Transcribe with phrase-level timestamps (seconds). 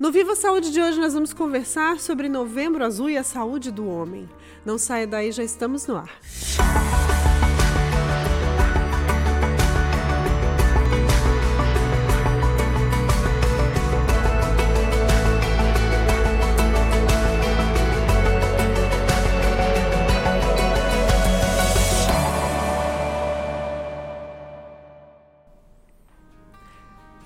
[0.00, 3.86] No Viva Saúde de hoje nós vamos conversar sobre Novembro Azul e a saúde do
[3.86, 4.26] homem.
[4.64, 6.10] Não saia daí, já estamos no ar.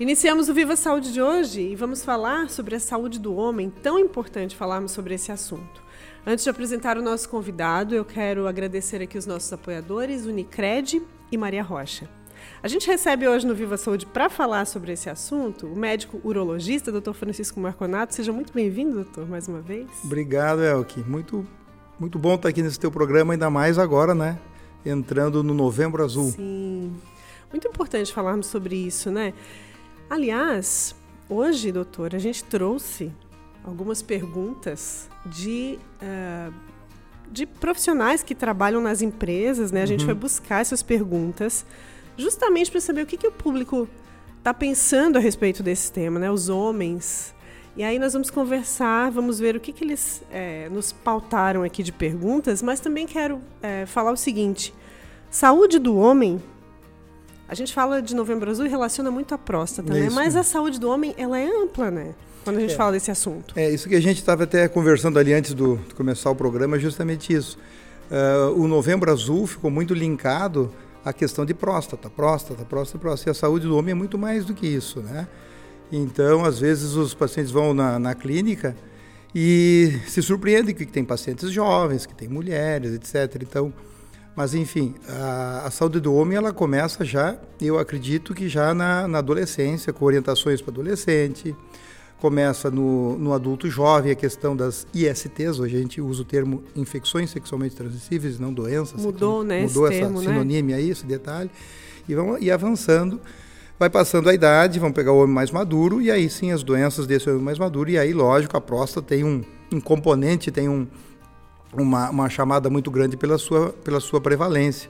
[0.05, 3.97] Iniciamos o Viva Saúde de hoje e vamos falar sobre a saúde do homem, tão
[3.97, 5.81] importante falarmos sobre esse assunto.
[6.23, 11.37] Antes de apresentar o nosso convidado, eu quero agradecer aqui os nossos apoiadores, Unicred e
[11.39, 12.07] Maria Rocha.
[12.61, 16.91] A gente recebe hoje no Viva Saúde para falar sobre esse assunto o médico urologista,
[16.91, 17.13] Dr.
[17.13, 18.13] Francisco Marconato.
[18.13, 19.87] Seja muito bem-vindo, doutor, mais uma vez.
[20.03, 20.99] Obrigado, Elke.
[20.99, 21.43] Muito,
[21.99, 24.37] muito bom estar aqui nesse teu programa, ainda mais agora, né?
[24.85, 26.29] Entrando no Novembro Azul.
[26.29, 26.93] Sim.
[27.51, 29.33] Muito importante falarmos sobre isso, né?
[30.09, 30.95] Aliás,
[31.27, 33.11] hoje, doutor, a gente trouxe
[33.63, 36.53] algumas perguntas de, uh,
[37.31, 39.81] de profissionais que trabalham nas empresas, né?
[39.81, 40.05] A gente uhum.
[40.05, 41.65] foi buscar essas perguntas
[42.15, 43.89] justamente para saber o que, que o público
[44.37, 46.29] está pensando a respeito desse tema, né?
[46.29, 47.33] Os homens.
[47.75, 51.81] E aí nós vamos conversar, vamos ver o que, que eles é, nos pautaram aqui
[51.81, 54.71] de perguntas, mas também quero é, falar o seguinte:
[55.31, 56.41] saúde do homem
[57.47, 60.09] a gente fala de Novembro Azul e relaciona muito a próstata, né?
[60.09, 62.15] Mas a saúde do homem, ela é ampla, né?
[62.43, 62.75] Quando a gente é.
[62.75, 63.53] fala desse assunto.
[63.57, 66.77] É, isso que a gente estava até conversando ali antes do, de começar o programa,
[66.77, 67.57] é justamente isso.
[68.09, 70.71] Uh, o Novembro Azul ficou muito linkado
[71.03, 73.29] à questão de próstata, próstata, próstata, próstata.
[73.29, 75.27] E a saúde do homem é muito mais do que isso, né?
[75.91, 78.75] Então, às vezes, os pacientes vão na, na clínica
[79.33, 83.41] e se surpreendem que tem pacientes jovens, que tem mulheres, etc.
[83.41, 83.73] Então,
[84.35, 89.07] mas enfim, a, a, saúde do homem ela começa já, eu acredito que já na,
[89.07, 91.55] na adolescência, com orientações para adolescente,
[92.19, 96.63] começa no, no, adulto jovem a questão das ISTs, hoje a gente usa o termo
[96.75, 99.01] infecções sexualmente transmissíveis, não doenças.
[99.01, 99.61] Mudou, né?
[99.61, 100.79] Mudou essa termo, sinonime né?
[100.79, 101.49] aí, esse detalhe.
[102.07, 103.21] E vão e avançando,
[103.79, 107.07] vai passando a idade, vão pegar o homem mais maduro, e aí sim as doenças
[107.07, 110.87] desse homem mais maduro, e aí, lógico, a próstata tem um, um componente, tem um,
[111.81, 114.89] uma, uma chamada muito grande pela sua, pela sua prevalência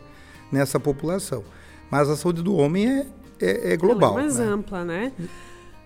[0.51, 1.44] nessa população.
[1.90, 3.06] Mas a saúde do homem é,
[3.40, 4.12] é, é global.
[4.13, 4.46] Ela é mais né?
[4.46, 5.12] ampla, né?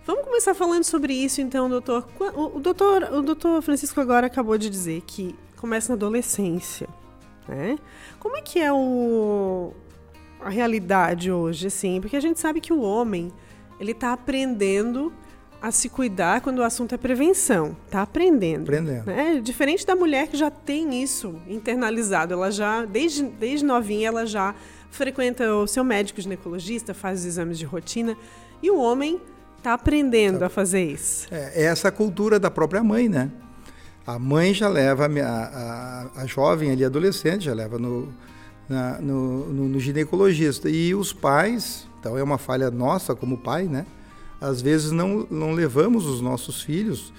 [0.06, 2.08] Vamos começar falando sobre isso, então, doutor.
[2.20, 3.04] O, o, doutor.
[3.14, 6.88] o doutor Francisco agora acabou de dizer que começa na adolescência.
[7.48, 7.78] Né?
[8.20, 9.74] Como é que é o,
[10.42, 12.00] a realidade hoje, assim?
[12.02, 13.32] Porque a gente sabe que o homem
[13.80, 15.14] ele está aprendendo
[15.62, 17.76] a se cuidar quando o assunto é prevenção.
[17.90, 18.64] Tá aprendendo.
[18.64, 19.06] Aprendendo.
[19.06, 19.42] Né?
[19.44, 22.34] Diferente da mulher que já tem isso internalizado.
[22.34, 24.56] Ela já, desde, desde novinha, ela já
[24.90, 28.18] frequenta o seu médico ginecologista, faz os exames de rotina.
[28.62, 29.22] E o homem
[29.58, 31.28] está aprendendo a fazer isso.
[31.32, 33.30] É, é essa cultura da própria mãe, né?
[34.08, 38.12] A mãe já leva a, a, a jovem ali, adolescente, já leva no,
[38.68, 40.70] na, no, no, no ginecologista.
[40.70, 43.86] E os pais, então é uma falha nossa como pai, né?
[44.40, 47.14] Às vezes não, não levamos os nossos filhos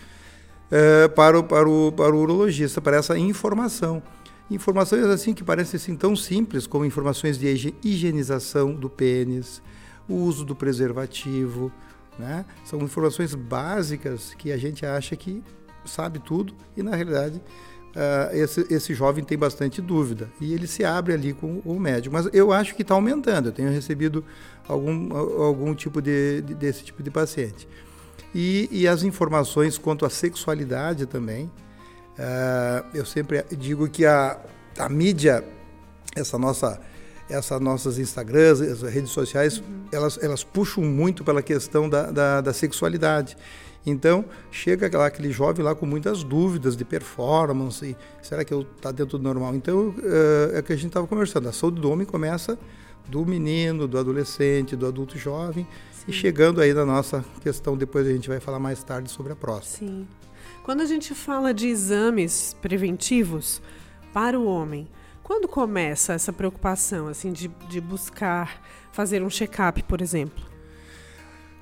[0.70, 4.02] é, para, o, para, o, para o urologista, para essa informação.
[4.50, 9.62] Informações assim que parecem assim, tão simples, como informações de higienização do pênis,
[10.08, 11.70] o uso do preservativo,
[12.18, 12.44] né?
[12.64, 15.42] São informações básicas que a gente acha que
[15.84, 17.40] sabe tudo e, na realidade,
[17.90, 20.30] uh, esse, esse jovem tem bastante dúvida.
[20.40, 22.12] E ele se abre ali com o médico.
[22.12, 23.48] Mas eu acho que está aumentando.
[23.48, 24.24] Eu tenho recebido
[24.66, 27.68] algum, algum tipo de, de desse tipo de paciente.
[28.34, 31.50] E, e, as informações quanto à sexualidade também.
[32.16, 34.38] Uh, eu sempre digo que a,
[34.78, 35.42] a mídia,
[36.14, 36.80] essa nossa,
[37.28, 39.84] essas nossas Instagrams, as redes sociais, uhum.
[39.90, 43.36] elas, elas puxam muito pela questão da, da, da sexualidade.
[43.84, 48.92] Então, chega lá aquele jovem lá com muitas dúvidas de performance, será que eu está
[48.92, 49.54] dentro do normal?
[49.54, 52.58] Então, uh, é o que a gente estava conversando, a saúde do homem começa
[53.08, 56.04] do menino, do adolescente, do adulto jovem, Sim.
[56.08, 59.36] e chegando aí na nossa questão, depois a gente vai falar mais tarde sobre a
[59.36, 59.78] próstata.
[59.78, 60.06] Sim.
[60.62, 63.62] Quando a gente fala de exames preventivos
[64.12, 64.86] para o homem,
[65.22, 68.62] quando começa essa preocupação assim de, de buscar
[68.92, 70.49] fazer um check-up, por exemplo?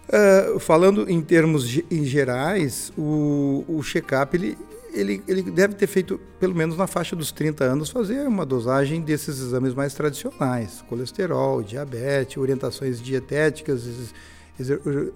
[0.08, 4.56] Uh, falando em termos em gerais, o, o check-up ele,
[4.94, 9.02] ele, ele deve ter feito, pelo menos na faixa dos 30 anos, fazer uma dosagem
[9.02, 14.14] desses exames mais tradicionais: colesterol, diabetes, orientações dietéticas,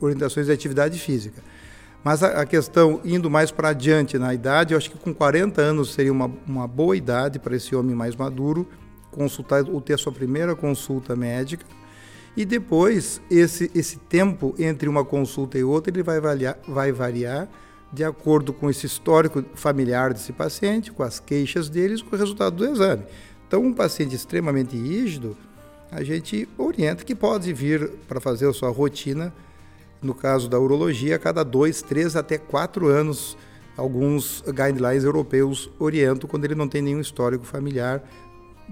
[0.01, 1.43] orientações de atividade física.
[2.05, 5.63] Mas a, a questão, indo mais para adiante na idade, eu acho que com 40
[5.63, 8.69] anos seria uma, uma boa idade para esse homem mais maduro
[9.11, 11.65] consultar ou ter a sua primeira consulta médica.
[12.37, 17.49] E depois, esse, esse tempo entre uma consulta e outra, ele vai variar, vai variar
[17.93, 22.57] de acordo com esse histórico familiar desse paciente, com as queixas deles, com o resultado
[22.57, 23.05] do exame.
[23.47, 25.37] Então, um paciente extremamente rígido,
[25.91, 29.31] a gente orienta que pode vir para fazer a sua rotina,
[30.01, 33.37] no caso da urologia, a cada dois, três até quatro anos.
[33.77, 38.03] Alguns guidelines europeus orientam quando ele não tem nenhum histórico familiar,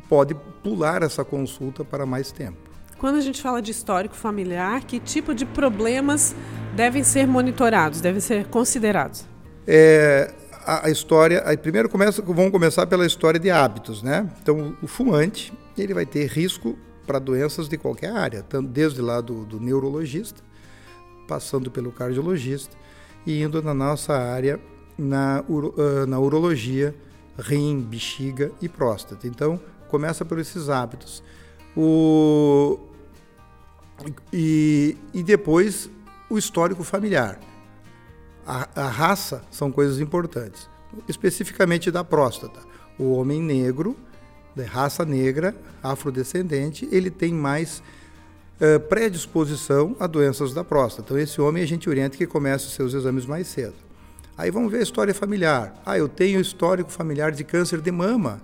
[0.09, 2.70] pode pular essa consulta para mais tempo.
[3.01, 6.37] Quando a gente fala de histórico familiar, que tipo de problemas
[6.77, 9.25] devem ser monitorados, devem ser considerados?
[9.67, 10.31] É,
[10.67, 14.29] a, a, história, primeiro começa, vamos começar pela história de hábitos, né?
[14.43, 16.77] Então, o fumante, ele vai ter risco
[17.07, 20.43] para doenças de qualquer área, tanto desde lá do, do neurologista,
[21.27, 22.77] passando pelo cardiologista
[23.27, 24.61] e indo na nossa área
[24.99, 26.95] na, uh, na urologia,
[27.39, 29.27] rim, bexiga e próstata.
[29.27, 29.59] Então,
[29.89, 31.23] começa por esses hábitos.
[31.75, 32.90] O,
[34.33, 35.91] e, e depois
[36.29, 37.39] o histórico familiar.
[38.47, 40.69] A, a raça são coisas importantes,
[41.09, 42.61] especificamente da próstata.
[42.99, 43.97] O homem negro,
[44.55, 47.83] de raça negra, afrodescendente, ele tem mais
[48.61, 51.07] uh, predisposição a doenças da próstata.
[51.07, 53.75] Então, esse homem a gente orienta que comece os seus exames mais cedo.
[54.37, 55.81] Aí vamos ver a história familiar.
[55.85, 58.41] Ah, eu tenho histórico familiar de câncer de mama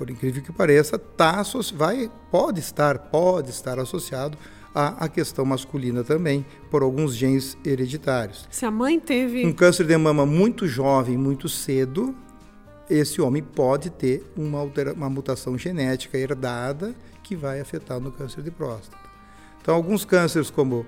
[0.00, 1.42] por incrível que pareça, tá,
[1.74, 4.38] vai, pode estar, pode estar associado
[4.74, 8.48] à, à questão masculina também, por alguns genes hereditários.
[8.50, 12.16] Se a mãe teve um câncer de mama muito jovem, muito cedo,
[12.88, 18.42] esse homem pode ter uma, altera, uma mutação genética herdada que vai afetar no câncer
[18.42, 18.96] de próstata.
[19.60, 20.86] Então, alguns cânceres, como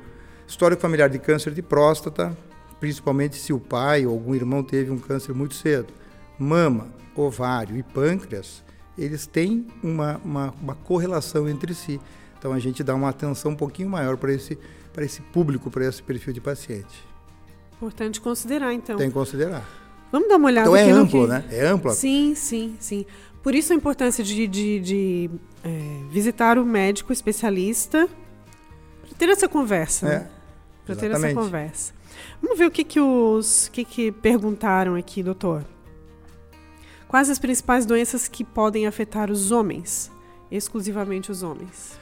[0.49, 2.35] histórico familiar de câncer de próstata,
[2.81, 5.93] principalmente se o pai ou algum irmão teve um câncer muito cedo,
[6.39, 8.65] mama, ovário e pâncreas,
[9.03, 12.01] eles têm uma, uma, uma correlação entre si.
[12.39, 14.59] Então a gente dá uma atenção um pouquinho maior para esse,
[14.99, 17.07] esse público, para esse perfil de paciente.
[17.77, 18.97] Importante considerar, então.
[18.97, 19.69] Tem que considerar.
[20.11, 21.29] Vamos dar uma olhada Então é amplo, que...
[21.29, 21.45] né?
[21.51, 21.91] É amplo.
[21.93, 23.07] Sim, sim, sim.
[23.43, 25.31] Por isso a importância de, de, de
[25.65, 28.09] é, visitar o médico especialista
[29.01, 30.07] para ter essa conversa.
[30.07, 30.31] É, né?
[30.85, 31.95] Para ter essa conversa.
[32.41, 35.65] Vamos ver o que, que os que, que perguntaram aqui, doutor.
[37.13, 40.11] Quais as principais doenças que podem afetar os homens?
[40.51, 42.01] Exclusivamente os homens.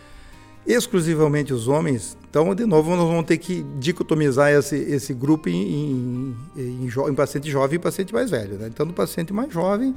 [0.65, 2.17] Exclusivamente os homens.
[2.31, 7.15] Então, de novo, nós vamos ter que dicotomizar esse, esse grupo em, em, em, em
[7.17, 8.57] paciente jovem e paciente mais velho.
[8.57, 8.69] Né?
[8.69, 9.97] Então, no paciente mais jovem,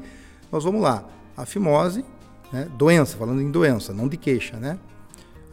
[0.52, 1.08] nós vamos lá.
[1.38, 2.04] A fimose,
[2.52, 2.68] né?
[2.76, 4.80] doença, falando em doença, não de queixa, né?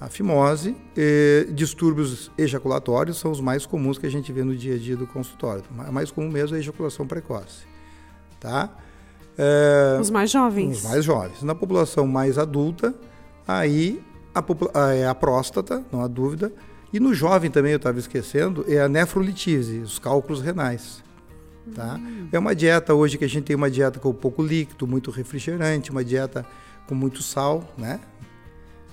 [0.00, 4.76] A fimose, eh, distúrbios ejaculatórios são os mais comuns que a gente vê no dia
[4.76, 5.62] a dia do consultório.
[5.80, 7.66] A mais comum mesmo é a ejaculação precoce,
[8.40, 8.74] tá?
[9.42, 10.84] É, os mais jovens.
[10.84, 11.42] Os mais jovens.
[11.42, 12.94] Na população mais adulta,
[13.48, 14.02] aí
[14.34, 16.52] a, é a próstata, não há dúvida.
[16.92, 21.02] E no jovem também, eu estava esquecendo, é a nefrolitise, os cálculos renais.
[21.74, 21.94] Tá?
[21.94, 22.28] Hum.
[22.30, 25.90] É uma dieta hoje que a gente tem uma dieta com pouco líquido, muito refrigerante,
[25.90, 26.44] uma dieta
[26.86, 28.00] com muito sal, né?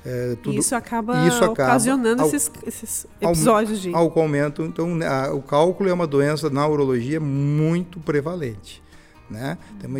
[0.05, 3.93] É, tudo, isso acaba isso ocasionando acaba, esses, esses, episódios de...
[3.93, 4.63] Ao aumento.
[4.63, 8.81] Então, a, o cálculo é uma doença na urologia muito prevalente.
[9.29, 9.57] Né?
[9.79, 9.99] Tem uma,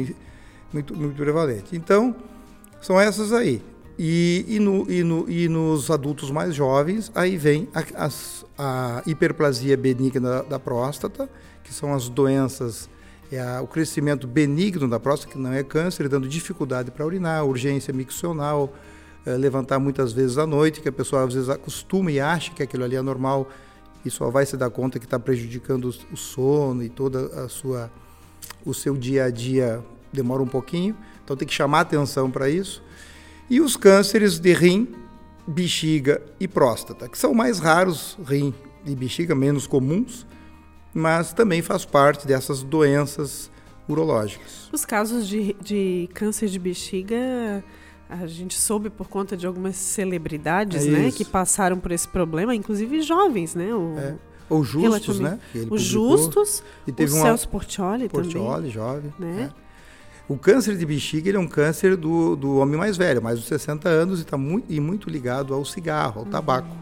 [0.71, 1.75] muito, muito prevalente.
[1.75, 2.15] Então,
[2.81, 3.61] são essas aí.
[3.99, 9.03] E, e, no, e, no, e nos adultos mais jovens, aí vem a, a, a
[9.07, 11.27] hiperplasia benigna da, da, próstata,
[11.63, 12.87] que são as doenças,
[13.31, 17.43] é a, o crescimento benigno da próstata, que não é câncer, dando dificuldade para urinar,
[17.43, 18.71] urgência miccional,
[19.25, 22.61] é, levantar muitas vezes à noite, que a pessoa às vezes acostuma e acha que
[22.61, 23.49] aquilo ali é normal
[24.05, 27.91] e só vai se dar conta que está prejudicando o, sono e toda a sua
[28.65, 29.83] o seu dia a dia
[30.17, 32.83] demora um pouquinho, então tem que chamar atenção para isso.
[33.49, 34.93] E os cânceres de rim,
[35.47, 38.53] bexiga e próstata, que são mais raros, rim
[38.85, 40.25] e bexiga, menos comuns,
[40.93, 43.49] mas também faz parte dessas doenças
[43.87, 44.69] urológicas.
[44.71, 47.63] Os casos de, de câncer de bexiga,
[48.09, 52.53] a gente soube por conta de algumas celebridades, é né, que passaram por esse problema,
[52.53, 53.73] inclusive jovens, né?
[53.73, 54.15] O, é.
[54.49, 55.39] Ou Justos, né?
[55.69, 57.23] Os Justos, e teve o uma...
[57.23, 58.71] Celso Portioli, Portioli também.
[58.71, 59.13] jovem.
[59.19, 59.51] Né?
[59.53, 59.66] É.
[60.29, 63.45] O câncer de bexiga ele é um câncer do, do homem mais velho, mais de
[63.45, 66.31] 60 anos, e está muito, e muito ligado ao cigarro, ao uhum.
[66.31, 66.75] tabaco.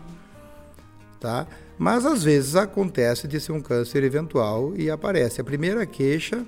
[1.20, 1.46] Tá?
[1.78, 5.42] Mas às vezes acontece de ser um câncer eventual e aparece.
[5.42, 6.44] A primeira queixa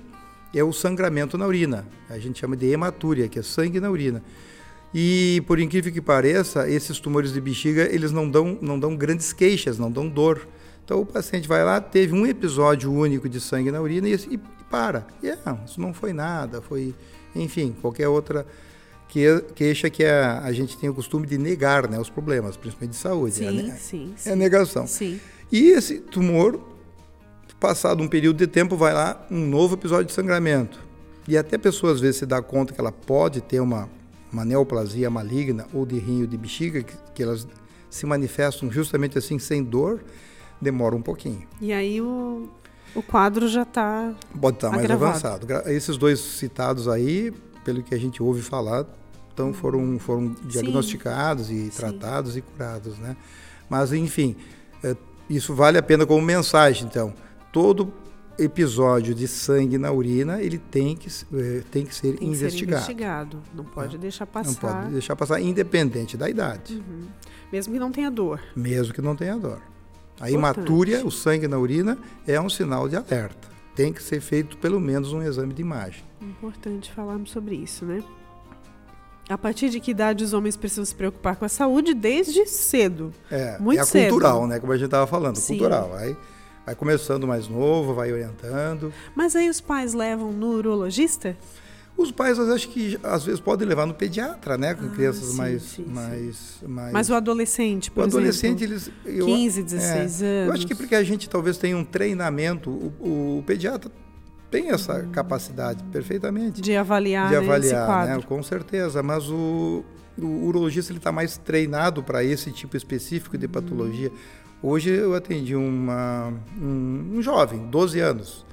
[0.52, 1.86] é o sangramento na urina.
[2.08, 4.22] A gente chama de hematúria, que é sangue na urina.
[4.92, 9.32] E por incrível que pareça, esses tumores de bexiga, eles não dão, não dão grandes
[9.32, 10.48] queixas, não dão dor.
[10.84, 14.40] Então o paciente vai lá, teve um episódio único de sangue na urina e, e
[14.70, 15.06] para.
[15.22, 16.94] E é, isso não foi nada, foi,
[17.34, 18.46] enfim, qualquer outra
[19.08, 22.94] que, queixa que a, a gente tem o costume de negar né, os problemas, principalmente
[22.94, 23.34] de saúde.
[23.36, 24.86] Sim, é, sim, é a negação.
[24.86, 25.20] Sim.
[25.50, 26.60] E esse tumor
[27.60, 30.78] Passado um período de tempo, vai lá um novo episódio de sangramento.
[31.26, 33.90] E até a pessoa às vezes se dá conta que ela pode ter uma,
[34.32, 37.48] uma neoplasia maligna ou de rim ou de bexiga, que, que elas
[37.90, 40.04] se manifestam justamente assim, sem dor,
[40.60, 41.48] demora um pouquinho.
[41.60, 42.48] E aí o,
[42.94, 44.14] o quadro já está.
[44.40, 45.46] Pode estar tá mais avançado.
[45.66, 47.32] Esses dois citados aí,
[47.64, 48.86] pelo que a gente ouve falar,
[49.32, 51.66] então foram, foram diagnosticados Sim.
[51.66, 52.38] e tratados Sim.
[52.40, 52.98] e curados.
[52.98, 53.16] Né?
[53.68, 54.36] Mas, enfim,
[54.82, 54.96] é,
[55.30, 56.86] isso vale a pena como mensagem.
[56.86, 57.14] Então,
[57.52, 57.92] todo
[58.38, 62.84] episódio de sangue na urina, ele tem que, é, tem que ser tem investigado.
[62.84, 63.42] Ser investigado.
[63.54, 63.98] Não pode é.
[63.98, 64.50] deixar passar.
[64.50, 66.74] Não pode deixar passar, independente da idade.
[66.74, 67.06] Uhum.
[67.52, 68.40] Mesmo que não tenha dor.
[68.54, 69.60] Mesmo que não tenha dor.
[70.20, 71.96] A imatúria, o sangue na urina,
[72.26, 73.48] é um sinal de alerta.
[73.74, 76.02] Tem que ser feito pelo menos um exame de imagem.
[76.20, 78.02] Importante falarmos sobre isso, né?
[79.28, 81.92] A partir de que idade os homens precisam se preocupar com a saúde?
[81.92, 83.12] Desde cedo.
[83.30, 84.10] É, Muito é cedo.
[84.10, 84.58] cultural, né?
[84.58, 85.58] Como a gente estava falando, Sim.
[85.58, 85.94] cultural.
[85.94, 86.16] Aí
[86.64, 88.92] vai começando mais novo, vai orientando.
[89.14, 91.36] Mas aí os pais levam no urologista?
[91.98, 94.72] Os pais, acho que às vezes podem levar no pediatra, né?
[94.72, 96.66] Com ah, crianças sim, mais, sim, mais, sim.
[96.68, 96.92] mais.
[96.92, 98.88] Mas o adolescente, por o adolescente, eles.
[99.04, 100.48] Eu, 15, 16 é, anos.
[100.48, 103.90] Eu acho que porque a gente talvez tenha um treinamento, o, o pediatra
[104.48, 105.10] tem essa hum.
[105.10, 106.60] capacidade perfeitamente.
[106.60, 108.22] De avaliar, de avaliar né?
[108.22, 109.02] Com certeza.
[109.02, 109.84] Mas o,
[110.16, 114.12] o urologista ele está mais treinado para esse tipo específico de patologia.
[114.62, 118.46] Hoje eu atendi uma, um, um jovem, 12 anos.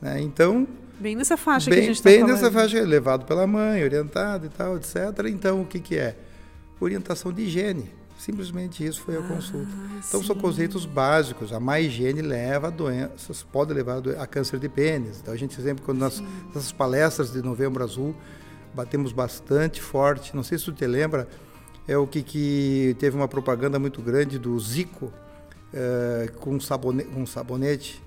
[0.00, 0.22] Né?
[0.22, 0.66] Então
[0.98, 4.46] Bem nessa faixa bem, que a gente está Bem nessa faixa, levado pela mãe, orientado
[4.46, 4.96] e tal, etc.
[5.28, 6.16] Então, o que, que é?
[6.80, 7.90] Orientação de higiene.
[8.18, 9.70] Simplesmente isso foi a ah, consulta.
[10.08, 10.26] Então, sim.
[10.26, 11.52] são conceitos básicos.
[11.52, 15.20] A má higiene leva a doenças, pode levar a, câncer de pênis.
[15.22, 16.20] Então, a gente sempre, quando nas
[16.52, 18.16] nossas palestras de Novembro Azul,
[18.74, 20.34] batemos bastante forte.
[20.34, 21.28] Não sei se tu te lembra,
[21.86, 25.12] é o que, que teve uma propaganda muito grande do Zico,
[25.72, 28.02] é, com, sabonete, com sabonete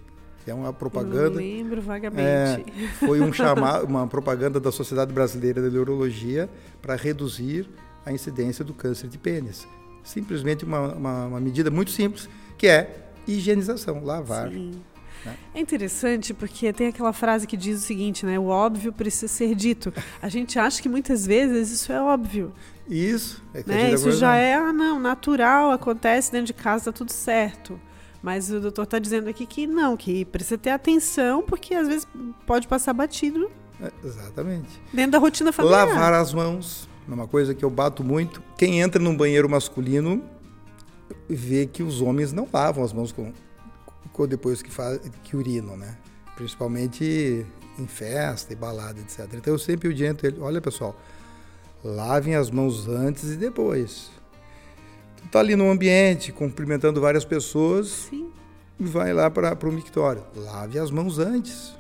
[0.48, 1.30] é uma propaganda.
[1.30, 2.22] Não lembro vagamente.
[2.22, 2.64] É,
[3.00, 6.50] foi um chamado, uma propaganda da Sociedade Brasileira de Neurologia
[6.82, 7.68] para reduzir
[8.06, 9.68] a incidência do câncer de pênis.
[10.04, 14.50] Simplesmente uma, uma, uma medida muito simples, que é higienização, lavar.
[14.50, 14.72] Sim.
[15.26, 15.36] Né?
[15.54, 18.40] É interessante porque tem aquela frase que diz o seguinte, né?
[18.40, 19.94] O óbvio precisa ser dito.
[20.22, 22.52] A gente acha que muitas vezes isso é óbvio.
[22.90, 23.44] Isso.
[23.54, 23.94] É né?
[23.94, 27.80] Isso já é, ah, não, natural, acontece dentro de casa, tá tudo certo.
[28.22, 32.08] Mas o doutor está dizendo aqui que não, que precisa ter atenção, porque às vezes
[32.46, 33.50] pode passar batido.
[33.82, 34.82] É, exatamente.
[34.94, 35.88] Dentro da rotina familiar.
[35.88, 38.44] Lavar as mãos, é uma coisa que eu bato muito.
[38.58, 40.24] Quem entra num banheiro masculino
[41.28, 43.34] vê que os homens não lavam as mãos com,
[44.14, 45.98] com depois que, faz, que urinam, né?
[46.36, 47.46] Principalmente
[47.80, 49.28] em festa e balada, etc.
[49.34, 50.96] Então eu sempre oriento ele, olha pessoal,
[51.84, 54.12] lavem as mãos antes e depois
[55.26, 58.30] está ali no ambiente, cumprimentando várias pessoas, Sim.
[58.80, 60.24] e vai lá para o mictório.
[60.36, 61.80] Lave as mãos antes.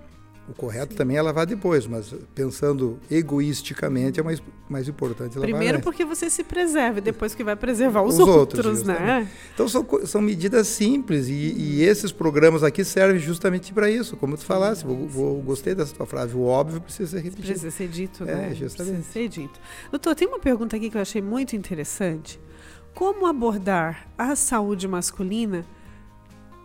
[0.49, 0.97] O correto Sim.
[0.97, 5.83] também é lavar depois, mas pensando egoisticamente é mais, mais importante lavar Primeiro antes.
[5.83, 9.29] porque você se preserva, depois que vai preservar os, os outros, outros né?
[9.53, 14.17] Então são, são medidas simples e, e esses programas aqui servem justamente para isso.
[14.17, 17.47] Como tu falasse, vou, vou, gostei dessa tua frase, o óbvio precisa ser repetido.
[17.47, 18.55] Precisa ser dito, é, né?
[18.55, 18.95] Justamente.
[18.95, 19.59] Precisa ser dito.
[19.89, 22.39] Doutor, tem uma pergunta aqui que eu achei muito interessante
[22.93, 25.65] como abordar a saúde masculina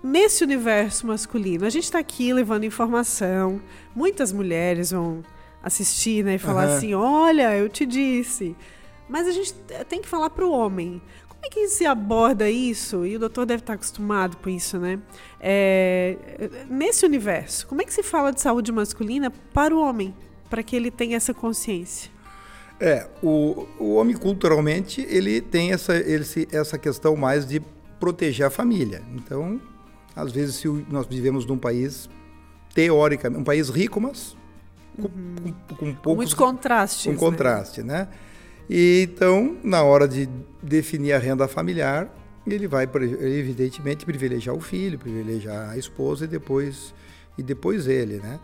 [0.02, 1.66] nesse universo masculino.
[1.66, 3.60] A gente está aqui levando informação,
[3.94, 5.22] muitas mulheres vão
[5.62, 6.76] assistir né, e falar uhum.
[6.76, 8.56] assim: olha, eu te disse.
[9.08, 9.54] Mas a gente
[9.88, 11.00] tem que falar para o homem.
[11.28, 13.06] Como é que se aborda isso?
[13.06, 14.98] E o doutor deve estar acostumado com isso, né?
[15.40, 16.16] É,
[16.68, 20.12] nesse universo, como é que se fala de saúde masculina para o homem,
[20.50, 22.10] para que ele tenha essa consciência?
[22.78, 27.62] É, o, o homem culturalmente ele tem essa, esse, essa questão mais de
[27.98, 29.02] proteger a família.
[29.14, 29.60] Então,
[30.14, 32.08] às vezes, se nós vivemos num país
[32.74, 34.36] teoricamente, um país rico, mas
[34.96, 35.54] com, uhum.
[35.68, 36.16] com, com poucos...
[36.16, 37.06] Muitos contrastes.
[37.06, 37.18] Com né?
[37.18, 38.08] contraste, né?
[38.68, 40.28] E, então, na hora de
[40.62, 42.12] definir a renda familiar,
[42.46, 46.94] ele vai, evidentemente, privilegiar o filho, privilegiar a esposa e depois,
[47.38, 48.38] e depois ele, né?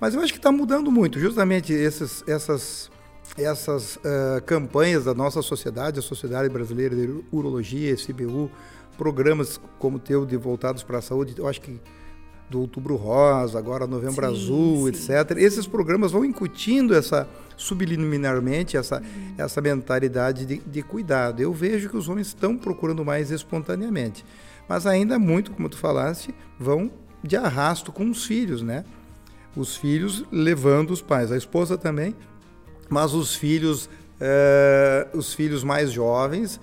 [0.00, 2.90] Mas eu acho que está mudando muito, justamente esses, essas
[3.36, 8.50] essas uh, campanhas da nossa sociedade, a Sociedade Brasileira de Urologia, CBU,
[8.96, 11.80] programas como o teu de Voltados para a Saúde, eu acho que
[12.48, 15.36] do Outubro Rosa, agora Novembro sim, Azul, sim, etc.
[15.36, 19.34] Esses programas vão incutindo essa subliminarmente essa, uhum.
[19.36, 21.40] essa mentalidade de, de, cuidado.
[21.40, 24.24] Eu vejo que os homens estão procurando mais espontaneamente,
[24.68, 26.90] mas ainda muito, como tu falaste, vão
[27.22, 28.84] de arrasto com os filhos, né?
[29.56, 32.14] Os filhos levando os pais, a esposa também
[32.88, 33.88] mas os filhos,
[34.20, 36.60] é, os filhos mais jovens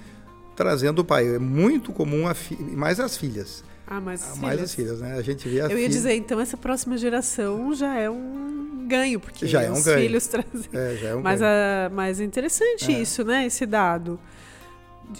[0.55, 1.35] trazendo o pai.
[1.35, 2.55] É muito comum, fi...
[2.61, 4.41] mais as filhas, Ah, mais os a filhos.
[4.47, 5.13] mais os filhos, né?
[5.17, 8.85] A gente vê a Eu ia filha- dizer, então essa próxima geração já é um
[8.87, 9.99] ganho, porque Já é um os ganho.
[10.01, 10.69] filhos trazem.
[10.71, 11.51] É, já é um Mas, ganho.
[11.51, 12.99] a, mas é interessante É.
[13.01, 13.45] isso, né?
[13.45, 14.19] Esse dado.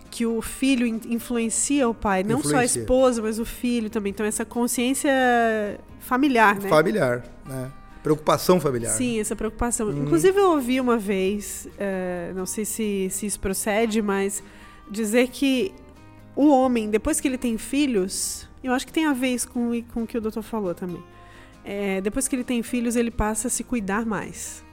[0.10, 2.82] Que o filho in- influencia o pai, não só a Influencia.
[2.82, 4.10] esposa, mas o filho também.
[4.12, 5.12] Então, essa consciência
[6.00, 6.70] familiar, né?
[6.70, 7.72] Familiar, né?
[8.06, 8.92] Preocupação familiar.
[8.92, 9.88] Sim, essa preocupação.
[9.88, 10.04] Hum.
[10.04, 14.44] Inclusive, eu ouvi uma vez, eh, não sei se, se isso procede, mas
[14.92, 15.74] dizer que
[16.36, 20.04] o homem, depois que ele tem filhos, eu acho que tem a ver com, com
[20.04, 21.04] o que o doutor falou também.
[21.66, 24.64] Eh, depois que ele tem filhos, ele passa a se cuidar mais.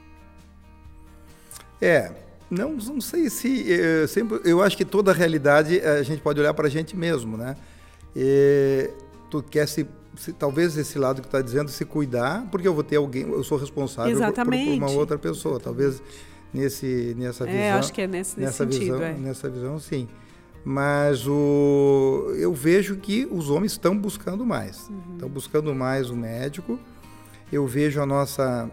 [1.81, 2.13] É,
[2.51, 3.73] não, não sei se.
[3.73, 6.95] eh, sempre, eu acho que toda a realidade a gente pode olhar para a gente
[6.95, 7.57] mesmo, né?
[8.15, 8.91] E
[9.31, 9.87] tu quer se,
[10.23, 13.43] se- Talvez esse lado que está dizendo se cuidar, porque eu vou ter alguém, eu
[13.45, 15.59] sou responsável por- por, uma outra pessoa.
[15.61, 16.03] Talvez
[16.53, 17.61] nesse, nessa visão.
[17.61, 18.95] É, acho que é nesse, nesse nessa sentido.
[18.95, 19.13] visão, é.
[19.15, 20.09] nessa visão, sim.
[20.65, 24.89] Mas o, eu vejo que os homens estão buscando mais.
[24.89, 25.15] Uhum.
[25.15, 26.79] Estão buscando mais o médico.
[27.51, 28.71] Eu vejo a nossa.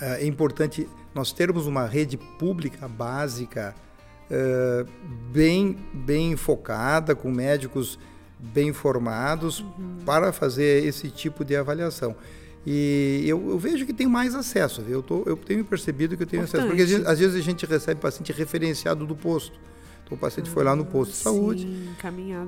[0.00, 3.74] eh, É importante nós termos uma rede pública básica
[4.30, 4.84] eh,
[5.32, 7.98] bem, bem focada, com médicos
[8.52, 9.98] bem formados, Uhum.
[10.04, 12.14] para fazer esse tipo de avaliação.
[12.66, 14.94] E eu, eu vejo que tem mais acesso, viu?
[14.94, 16.66] eu, tô, eu tenho percebido que eu tenho acesso.
[16.66, 19.56] Porque às vezes, às vezes a gente recebe paciente referenciado do posto.
[20.04, 21.88] Então o paciente foi lá no posto de saúde, Sim,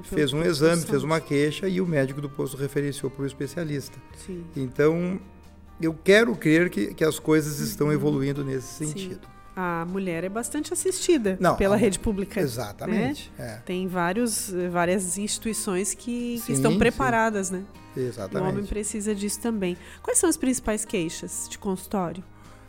[0.05, 3.99] fez um exame, fez uma queixa e o médico do posto referenciou para o especialista.
[4.27, 4.45] Sim.
[4.57, 5.21] Então,
[5.81, 9.19] eu quero crer que, que as coisas estão evoluindo nesse Sim.
[9.61, 12.39] A mulher é bastante assistida Não, pela a- rede pública.
[12.41, 13.33] Exatamente.
[13.37, 16.79] É, Tem vários, várias instituições que, que Sim, estão sim.
[16.79, 17.65] preparadas, né?
[17.97, 18.69] E o homem exatamente.
[18.69, 19.77] precisa disso também.
[20.01, 22.23] Quais são as principais queixas de consultório?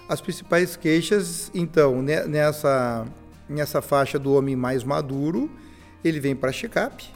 [0.08, 3.06] As principais queixas, então, ne- nessa,
[3.48, 5.48] nessa faixa do homem mais maduro,
[6.04, 7.08] ele vem para check-up,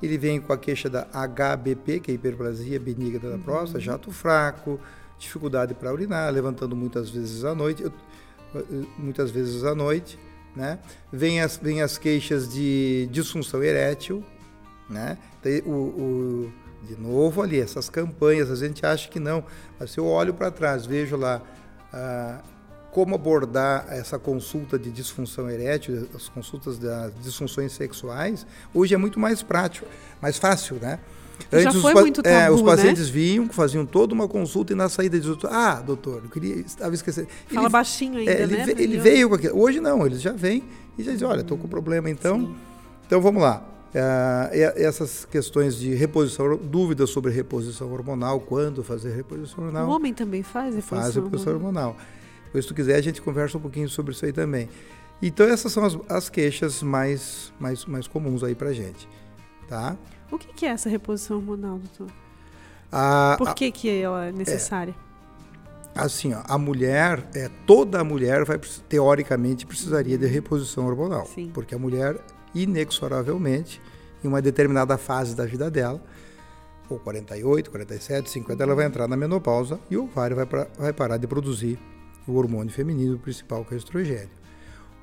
[0.00, 4.78] ele vem com a queixa da HBP, que é hiperplasia benigna da próstata, jato fraco,
[5.18, 7.92] dificuldade para urinar, levantando muitas vezes à noite, eu-
[8.98, 10.18] muitas vezes à noite,
[10.56, 10.78] né?
[11.12, 14.24] Vem as, vem as queixas de disfunção erétil,
[14.88, 15.18] né?
[15.64, 19.44] O, o- de novo ali, essas campanhas, a gente acha que não,
[19.78, 21.42] mas se eu olho para trás, vejo lá
[21.92, 22.40] ah,
[22.92, 29.18] como abordar essa consulta de disfunção erétil, as consultas das disfunções sexuais, hoje é muito
[29.18, 29.86] mais prático,
[30.22, 31.00] mais fácil, né?
[31.52, 32.66] Já os foi pa- muito é, tabu, os né?
[32.66, 36.94] pacientes vinham, faziam toda uma consulta e na saída diziam, ah, doutor, eu queria, estava
[36.94, 37.28] esquecendo.
[37.48, 38.66] Fala Ele- baixinho ainda, é, ele, né?
[38.76, 39.58] ele veio com aquilo.
[39.58, 40.64] Hoje não, eles já vêm
[40.98, 42.40] e já dizem, olha, estou com problema então.
[42.40, 42.54] Sim.
[43.06, 43.62] Então vamos lá.
[43.94, 50.12] Ah, essas questões de reposição, dúvidas sobre reposição hormonal, quando fazer reposição O hormonal, homem
[50.12, 51.90] também faz reposição faz reposição hormonal?
[51.90, 52.06] hormonal.
[52.44, 54.68] Depois, se tu quiser, a gente conversa um pouquinho sobre isso aí também.
[55.22, 59.08] Então essas são as, as queixas mais, mais, mais comuns aí pra gente.
[59.68, 59.96] Tá?
[60.30, 62.14] O que que é essa reposição hormonal, doutor?
[62.90, 64.94] A, Por que, que ela é necessária?
[65.94, 71.50] Assim, ó, a mulher, é, toda a mulher vai teoricamente precisaria de reposição hormonal, Sim.
[71.52, 72.18] porque a mulher
[72.54, 73.80] inexoravelmente
[74.22, 76.00] em uma determinada fase da vida dela,
[76.88, 80.92] ou 48, 47, 50, ela vai entrar na menopausa e o ovário vai, pra- vai
[80.92, 81.78] parar de produzir
[82.26, 84.30] o hormônio feminino principal, que é o estrogênio.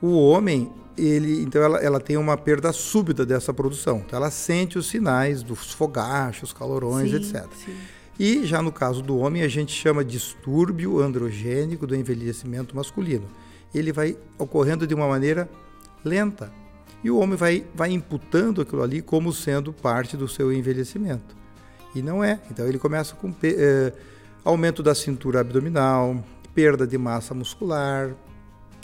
[0.05, 4.03] O homem, ele, então ela, ela tem uma perda súbita dessa produção.
[4.05, 7.47] Então ela sente os sinais dos fogachos, calorões, Sim, etc.
[7.65, 7.75] sim.
[8.19, 13.25] E já no caso do homem, a gente chama distúrbio androgênico do envelhecimento masculino.
[13.73, 15.49] Ele vai ocorrendo de uma maneira
[16.03, 16.51] lenta.
[17.03, 21.35] E o homem vai, vai imputando aquilo ali como sendo parte do seu envelhecimento.
[21.95, 22.39] E não é.
[22.51, 23.91] Então ele começa com eh,
[24.43, 28.15] aumento da cintura abdominal, perda de massa muscular,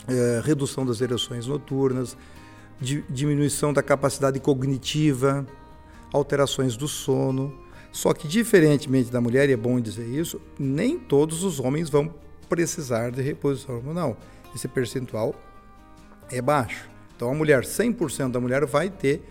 [0.08, 2.16] eh, redução das ereções noturnas,
[2.80, 5.46] di- diminuição da capacidade cognitiva,
[6.12, 7.52] alterações do sono.
[7.92, 12.12] Só que, diferentemente da mulher, e é bom dizer isso, nem todos os homens vão
[12.48, 14.16] precisar de reposição hormonal.
[14.54, 15.34] Esse percentual
[16.30, 16.88] é baixo.
[17.14, 19.22] Então, a mulher, 100% da mulher vai ter,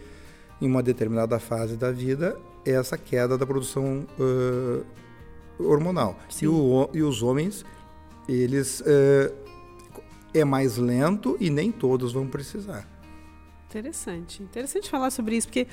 [0.62, 4.82] em uma determinada fase da vida, essa queda da produção ãh,
[5.60, 6.18] hormonal.
[6.42, 7.66] E, o- e os homens,
[8.30, 9.32] eles ãh,
[10.34, 12.88] é mais lento e nem todos vão precisar.
[13.70, 14.44] Interessante.
[14.44, 15.66] Interessante falar sobre isso, porque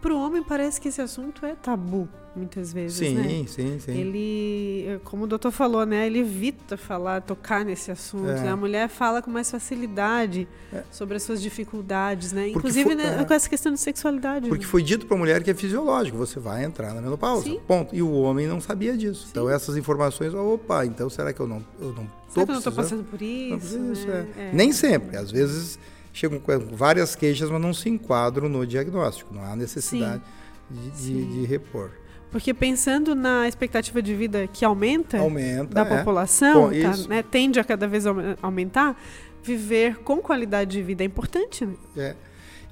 [0.00, 3.44] para o homem parece que esse assunto é tabu, muitas vezes, Sim, né?
[3.46, 3.92] sim, sim.
[3.92, 6.06] Ele, como o doutor falou, né?
[6.06, 8.28] Ele evita falar, tocar nesse assunto.
[8.28, 8.40] É.
[8.40, 8.48] né?
[8.50, 10.82] A mulher fala com mais facilidade É.
[10.90, 12.42] sobre as suas dificuldades, né?
[12.44, 13.24] Porque Inclusive foi- né, é.
[13.24, 14.46] com essa questão de sexualidade.
[14.48, 14.70] Porque né?
[14.70, 17.44] foi dito para a mulher que é fisiológico, você vai entrar na menopausa.
[17.44, 17.58] Sim.
[17.66, 17.94] Ponto.
[17.94, 19.22] E o homem não sabia disso.
[19.22, 19.28] Sim.
[19.30, 22.58] Então essas informações, opa, então será que eu não eu não Será que eu não
[22.58, 23.56] estou passando por isso?
[23.58, 24.26] precisa, isso né?
[24.36, 24.40] é.
[24.42, 24.52] É.
[24.52, 25.16] Nem sempre.
[25.16, 25.78] Às vezes
[26.12, 29.34] chegam com várias queixas, mas não se enquadram no diagnóstico.
[29.34, 30.22] Não há necessidade
[30.70, 31.90] de, de, de repor.
[32.30, 35.98] Porque pensando na expectativa de vida que aumenta, Aumenta, da é.
[35.98, 39.00] população, Bom, tá, né, tende a cada vez aume- aumentar,
[39.42, 41.74] viver com qualidade de vida é importante, né?
[41.96, 42.16] É.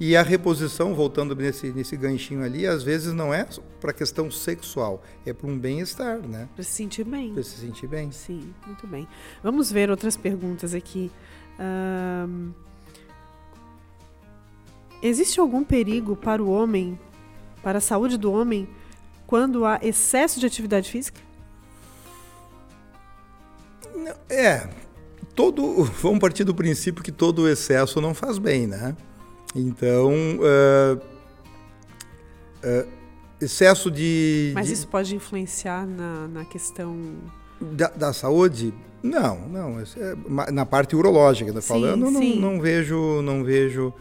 [0.04, 3.46] E a reposição, voltando nesse, nesse ganchinho ali, às vezes não é
[3.80, 6.48] para questão sexual, é para um bem-estar, né?
[6.56, 7.32] Para se sentir bem.
[7.32, 8.10] Para se sentir bem.
[8.10, 9.06] Sim, muito bem.
[9.44, 11.08] Vamos ver outras perguntas aqui.
[11.56, 12.50] Ahn,
[15.00, 16.98] existe algum perigo para o homem,
[17.62, 18.68] para a saúde do homem,
[19.24, 21.20] quando há excesso de atividade física?
[24.28, 24.68] É,
[25.32, 28.96] todo, vamos partir do princípio que todo excesso não faz bem, né?
[29.54, 30.12] Então,
[30.42, 30.98] ah,
[32.64, 32.86] ah,
[33.40, 36.96] excesso de, Mas de- isso pode influenciar na, na questão.
[37.60, 39.80] da, da saúde, não, não.
[39.80, 39.84] é
[40.28, 42.40] ma- na parte urológica, Sim, falando, não, sim.
[42.40, 43.92] não vejo, não vejo,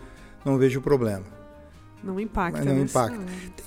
[0.46, 1.26] não vejo problema.
[2.04, 2.58] Não impacta.
[2.60, 2.82] Mas não né?
[2.82, 3.20] impacta.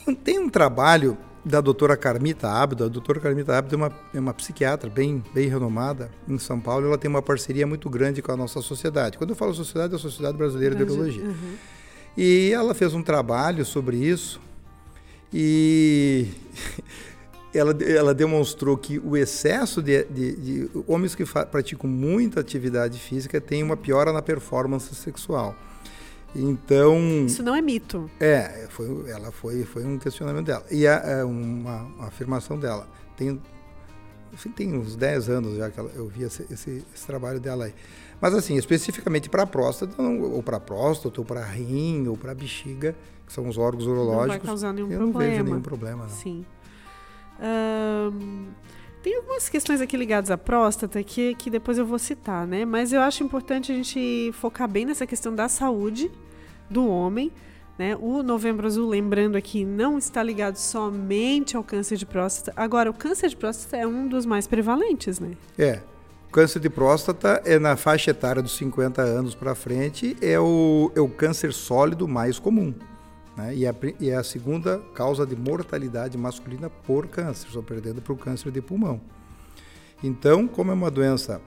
[0.05, 2.83] Tem, tem um trabalho da doutora Carmita Abdo.
[2.85, 6.87] A doutora Carmita Abdo é uma, é uma psiquiatra bem, bem renomada em São Paulo.
[6.87, 9.19] Ela tem uma parceria muito grande com a nossa sociedade.
[9.19, 11.23] Quando eu falo sociedade, é a Sociedade Brasileira de Urologia.
[11.25, 11.55] Uhum.
[12.17, 14.41] E ela fez um trabalho sobre isso
[15.33, 16.29] e
[17.53, 23.41] ela, ela demonstrou que o excesso de, de- de homens que praticam muita atividade física
[23.41, 25.57] tem uma piora na performance sexual.
[26.37, 28.11] Então, Isso não é mito.
[28.19, 30.65] é, foi, ela foi, foi um questionamento dela.
[30.71, 32.89] E a, é uma, uma afirmação dela.
[33.17, 33.41] Tem,
[34.33, 37.67] enfim, tem uns 10 anos já que ela- eu vi esse, esse- esse trabalho dela
[37.67, 37.75] aí.
[38.21, 42.95] Mas assim, especificamente para próstata, não- ou para próstata, ou para rim, ou para bexiga,
[43.27, 45.33] que são os órgãos Não vai urológicos, causar nenhum eu não problema.
[45.33, 46.03] vejo nenhum problema.
[46.05, 46.11] Não.
[46.11, 46.45] Sim.
[49.03, 52.65] Tem algumas questões aqui ligadas à próstata que, que depois eu vou citar, né?
[52.65, 56.11] Mas eu acho importante a gente focar bem nessa questão da saúde
[56.71, 57.31] do homem.
[57.77, 57.97] Né?
[58.01, 62.53] O Novembro Azul, lembrando aqui, não está ligado somente ao câncer de próstata.
[62.57, 65.33] Agora, o câncer de próstata é um dos mais prevalentes, né?
[65.59, 65.81] É.
[66.35, 71.01] Câncer de próstata é na faixa etária dos 50 anos para frente, é o, é
[71.01, 72.75] o câncer sólido mais comum.
[73.37, 73.55] Né?
[73.55, 78.03] E, é a, e é a segunda causa de mortalidade masculina por câncer, só perdendo
[78.03, 79.01] para o câncer de pulmão.
[80.03, 81.41] Então, como é uma doença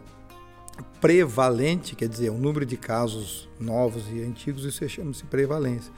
[1.01, 5.91] prevalente, quer dizer, o número de casos novos e antigos, isso chama-se prevalência.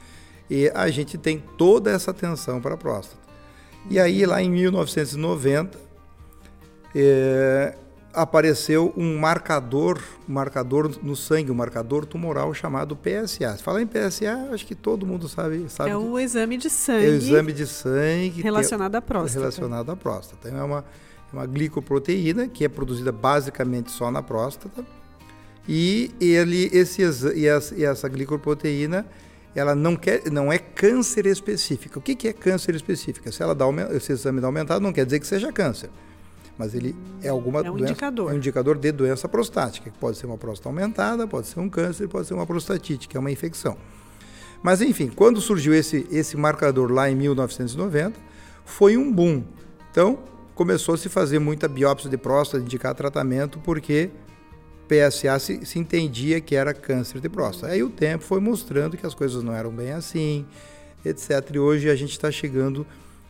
[0.50, 3.22] E a gente tem toda essa atenção para a próstata.
[3.88, 5.78] E aí, lá em 1990,
[6.92, 7.76] é,
[8.12, 13.56] apareceu um marcador, um marcador no sangue, um marcador tumoral chamado PSA.
[13.56, 16.70] Se falar em PSA, acho que todo mundo sabe, sabe é o exame de é
[16.70, 19.38] sangue o exame de sangue relacionado à próstata.
[19.38, 20.48] relacionado à próstata.
[20.48, 20.84] Então, é uma,
[21.32, 24.84] é uma glicoproteína que é produzida basicamente só na próstata.
[25.68, 29.06] E ele, esse, e essa, e essa glicoproteína,
[29.54, 31.98] ela não, quer, não é câncer específica.
[31.98, 33.30] O que, que é câncer específica?
[33.30, 35.90] Se ela dá, esse exame dá aumentado, não quer dizer que seja câncer.
[36.60, 38.30] Mas ele é alguma É um doença, indicador.
[38.30, 41.70] é um indicador de doença prostática, que pode ser uma próstata aumentada, pode ser um
[41.70, 43.78] câncer, pode ser uma prostatite, que é uma infecção.
[44.62, 48.20] Mas enfim, quando surgiu esse, esse marcador lá em 1990,
[48.66, 49.42] foi um boom.
[49.90, 50.18] Então,
[50.54, 54.10] começou a se fazer muita biópsia de próstata, indicar tratamento, porque
[54.86, 57.72] PSA se, se entendia que era câncer de próstata.
[57.72, 60.44] Aí o tempo foi mostrando que as coisas não eram bem assim,
[61.06, 61.30] etc.
[61.54, 62.86] E hoje a gente está chegando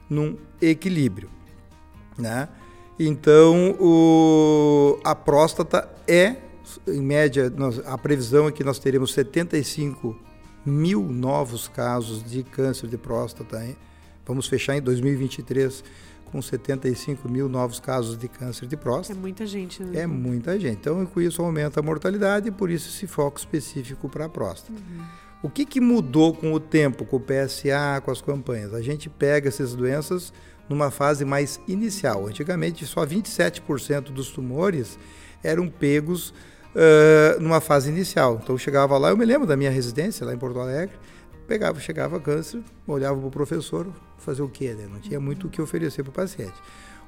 [0.09, 1.31] num equilíbrio,
[2.19, 2.49] né?
[3.03, 6.37] Então, o, a próstata é,
[6.87, 10.15] em média, nós- a previsão é que nós teremos 75
[10.67, 13.65] mil novos casos de câncer de próstata.
[13.65, 13.75] Hein?
[14.27, 15.83] Vamos fechar em 2023
[16.27, 19.19] com 75 mil novos casos de câncer de É próstata.
[19.19, 20.03] muita gente, né?
[20.03, 20.77] É muita gente.
[20.81, 24.79] Então, com isso aumenta a mortalidade e por isso esse foco específico para a próstata.
[25.43, 28.75] O que, que mudou com o tempo, com o PSA, com as campanhas?
[28.75, 30.33] A gente pega essas doenças
[30.70, 32.28] numa fase mais inicial.
[32.28, 34.98] Antigamente, só 27% dos tumores
[35.42, 36.33] eram pegos
[36.74, 38.40] ah, numa fase inicial.
[38.42, 40.94] Então, chegava lá, eu me lembro da minha residência lá em Porto Alegre,
[41.46, 44.72] pegava, chegava câncer, olhava para o professor, fazer o quê?
[44.72, 44.87] Né?
[44.90, 46.54] Não tinha muito o que oferecer para o paciente.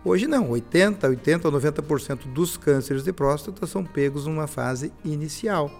[0.04, 5.70] Hoje não, 80, 80, 90% dos cânceres de próstata são pegos numa fase inicial.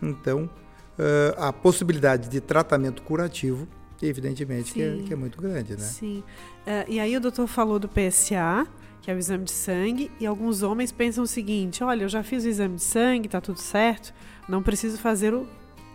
[0.00, 0.48] Então,
[0.96, 3.66] ah, a possibilidade de tratamento curativo,
[4.06, 5.78] evidentemente, que é, que é muito grande, né?
[5.78, 6.22] Sim.
[6.66, 8.66] É, e aí o doutor falou do PSA,
[9.02, 12.22] que é o exame de sangue, e alguns homens pensam o seguinte: olha, eu já
[12.22, 14.12] fiz o exame de sangue, tá tudo certo,
[14.48, 15.46] não preciso fazer o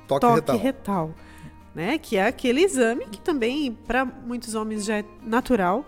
[0.07, 0.57] Toque, toque retal.
[0.57, 1.15] retal.
[1.73, 1.97] né?
[1.97, 5.85] Que é aquele exame que também, para muitos homens, já é natural.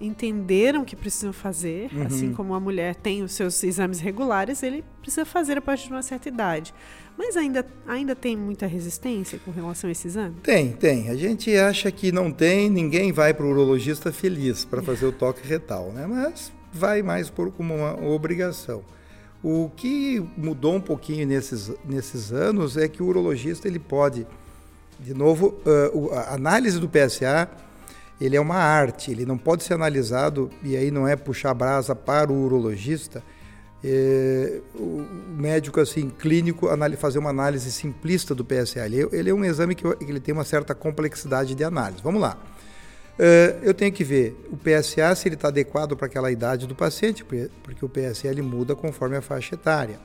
[0.00, 2.06] entenderam que precisam fazer, Uhum.
[2.06, 5.92] assim como a mulher tem os seus exames regulares, ele precisa fazer a partir de
[5.92, 6.72] uma certa idade.
[7.18, 10.36] Mas ainda, ainda tem muita resistência com relação a esse exame?
[10.40, 11.10] Tem, tem.
[11.10, 15.10] A gente acha que não tem, ninguém vai para o urologista feliz para fazer o
[15.10, 16.06] toque retal, né?
[16.06, 18.84] Mas vai mais por como uma obrigação.
[19.42, 24.24] O que mudou um pouquinho nesses, nesses anos é que o urologista ele pode,
[25.00, 25.58] de novo,
[26.12, 27.50] a análise do PSA
[28.20, 31.94] ele é uma arte, ele não pode ser analisado e aí não é puxar brasa
[31.94, 33.22] para o urologista.
[33.84, 38.86] É, o médico assim clínico fazer uma análise simplista do PSA.
[38.86, 42.02] Ele, ele é um exame que, ele tem uma certa complexidade de análise.
[42.02, 42.36] Vamos lá.
[43.18, 46.74] É, eu tenho que ver o PSA se ele está adequado para aquela idade do
[46.74, 49.98] paciente, porque o PSA ele muda conforme a faixa etária.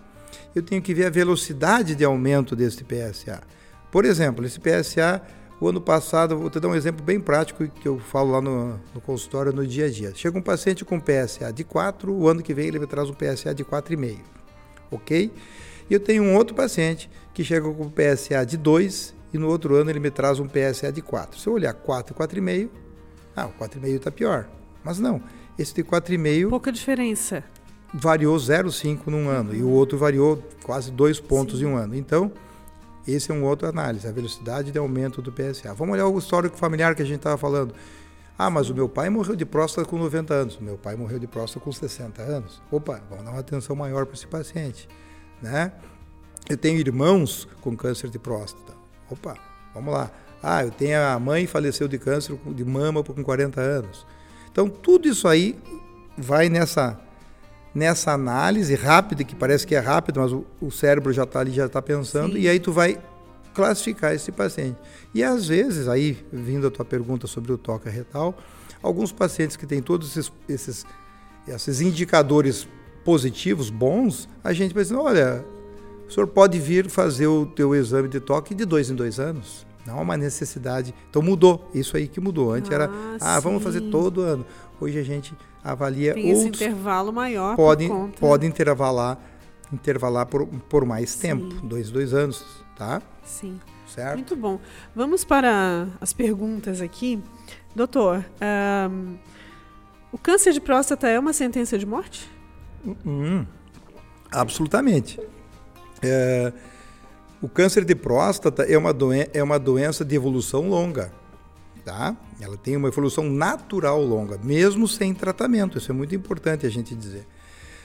[0.55, 3.41] Eu tenho que ver a velocidade de aumento desse PSA.
[3.91, 5.21] Por exemplo, esse PSA,
[5.63, 8.80] o ano passado, vou te dar um exemplo bem prático que eu falo lá no,
[8.93, 10.12] no consultório no dia a dia.
[10.13, 13.13] Chega um paciente com PSA de 4, o ano que vem ele me traz um
[13.13, 14.19] PSA de 4,5,
[14.91, 15.32] ok?
[15.89, 19.76] E eu tenho um outro paciente que chega com PSA de 2 e no outro
[19.76, 21.39] ano ele me traz um PSA de 4.
[21.39, 22.69] Se eu olhar 4 e 4,5,
[23.36, 24.49] ah, o 4,5 está pior.
[24.84, 25.21] Mas não,
[25.58, 27.41] esse de 4,5 Pouca diferença.
[27.93, 31.95] variou 0,5 num ano e o outro variou quase dois pontos em um ano.
[31.95, 32.32] Então,
[33.08, 35.74] esse é um outro análise, a velocidade de aumento do PSA.
[35.74, 37.74] Vamos olhar o histórico familiar que a gente estava falando.
[38.38, 41.28] Ah, mas o meu pai morreu de próstata com 90 anos, meu pai morreu de
[41.28, 42.62] próstata com 60 anos.
[42.72, 44.88] Opa, vamos dar uma atenção maior para esse paciente,
[45.42, 45.72] né?
[46.50, 48.74] Eu tenho irmãos com câncer de próstata.
[49.10, 49.36] Opa,
[49.74, 50.12] vamos lá.
[50.42, 54.06] Ah, eu tenho a mãe faleceu de câncer de mama com 40 anos.
[54.52, 55.58] Então, tudo isso aí
[56.18, 57.00] vai nessa
[57.73, 61.51] nessa análise rápida, que parece que é rápido, mas o, o cérebro já está ali,
[61.51, 62.41] já está pensando, Sim.
[62.41, 62.99] e aí tu vai
[63.53, 64.77] classificar esse paciente.
[65.13, 68.36] E às vezes, aí, vindo a tua pergunta sobre o toque retal,
[68.81, 70.86] alguns pacientes que têm todos esses, esses,
[71.47, 72.67] esses indicadores
[73.03, 75.45] positivos, bons, a gente vai dizer, olha,
[76.07, 79.65] o senhor pode vir fazer o teu exame de toque de dois em dois anos.
[79.86, 80.93] Não há uma necessidade.
[81.09, 81.69] Então mudou.
[81.73, 82.53] Isso aí que mudou.
[82.53, 83.89] Antes era, Ah, ah, vamos fazer sim.
[83.89, 84.45] todo ano.
[84.79, 85.33] Hoje a gente
[85.63, 88.19] avalia Tem esse outros intervalo maior podem, por conta...
[88.19, 89.17] podem intervalar,
[89.71, 91.19] intervalar por, por mais Sim.
[91.19, 92.45] tempo, dois, dois anos,
[92.76, 93.02] tá?
[93.23, 93.60] Sim.
[93.88, 94.15] Certo?
[94.15, 94.60] Muito bom.
[94.95, 97.21] Vamos para as perguntas aqui.
[97.76, 99.15] Doutor, ahn,
[100.12, 102.30] o câncer de próstata é uma sentença de morte?
[103.06, 103.45] Hum,
[104.32, 105.19] absolutamente.
[106.02, 106.52] É,
[107.41, 111.12] o câncer de próstata é uma, doen é uma doença de evolução longa,
[111.84, 112.15] tá?
[112.39, 115.78] Ela tem uma evolução natural longa, mesmo sem tratamento.
[115.78, 117.28] Isso é muito importante a gente dizer.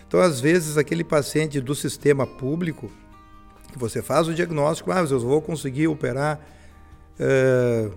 [0.06, 2.90] Então, às vezes, aquele paciente do sistema público,
[3.72, 6.40] que você faz o diagnóstico, ah, mas eu vou conseguir operar
[7.18, 7.90] é,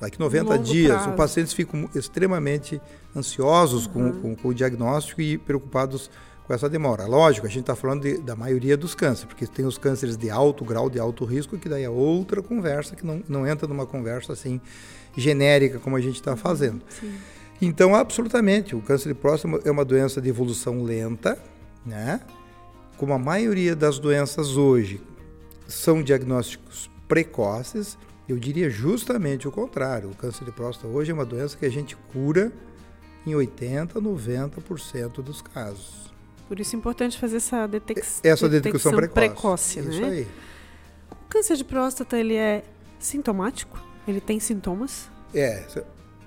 [0.00, 0.92] daqui 90 Longo dias.
[0.92, 1.10] prazo.
[1.10, 2.80] Os pacientes ficam extremamente
[3.16, 4.20] ansiosos com- Uhum.
[4.20, 6.10] com, com o diagnóstico e preocupados
[6.46, 7.06] com essa demora.
[7.06, 10.30] Lógico, a gente está falando de- da maioria dos cânceres, porque tem os cânceres de
[10.30, 13.86] alto grau, de alto risco, que daí é outra conversa, que não, não entra numa
[13.86, 14.60] conversa assim
[15.16, 16.82] genérica como a gente está fazendo.
[16.88, 17.14] Sim.
[17.60, 21.38] Então, absolutamente, o câncer de próstata é uma doença de evolução lenta,
[21.84, 22.20] né?
[22.96, 25.00] Como a maioria das doenças hoje
[25.68, 30.10] são diagnósticos precoces, eu diria justamente o contrário.
[30.10, 32.52] O câncer de próstata hoje é uma doença que a gente cura
[33.26, 36.10] em 80, 90% dos casos.
[36.48, 38.20] Por isso é importante fazer essa detex...
[38.24, 39.14] Essa detecção precoce.
[39.14, 40.08] precoce, Isso né?
[40.08, 40.28] aí.
[41.10, 42.64] O câncer de próstata, ele é
[42.98, 43.89] sintomático?
[44.06, 45.08] Ele tem sintomas?
[45.34, 45.64] É,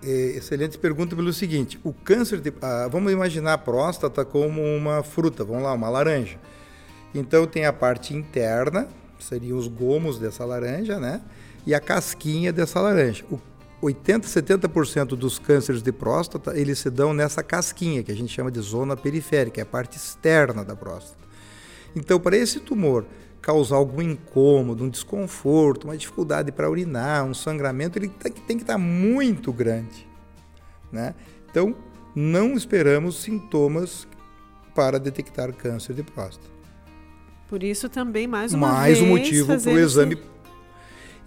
[0.03, 0.07] é,
[0.37, 2.53] excelente pergunta pelo seguinte: o câncer de.
[2.61, 6.37] ah, vamos imaginar a próstata como uma fruta, vamos lá, uma laranja.
[7.13, 8.87] Então tem a parte interna,
[9.19, 11.21] seriam os gomos dessa laranja, né?
[11.65, 13.23] E a casquinha dessa laranja.
[13.31, 13.39] O
[13.81, 18.49] 80, 70% dos cânceres de próstata, eles se dão nessa casquinha, que a gente chama
[18.49, 21.21] de zona periférica, é a parte externa da próstata.
[21.95, 23.05] Então, para esse tumor
[23.43, 28.57] causar algum incômodo, um desconforto, uma dificuldade para urinar, um sangramento, ele tem, que- tem
[28.57, 30.07] que estar muito grande.
[30.91, 31.13] Né?
[31.51, 31.75] Então,
[32.15, 34.07] não esperamos sintomas
[34.73, 36.47] para detectar câncer de próstata.
[37.49, 40.17] Por isso também, mais uma Mais vez, um motivo para o esse- exame.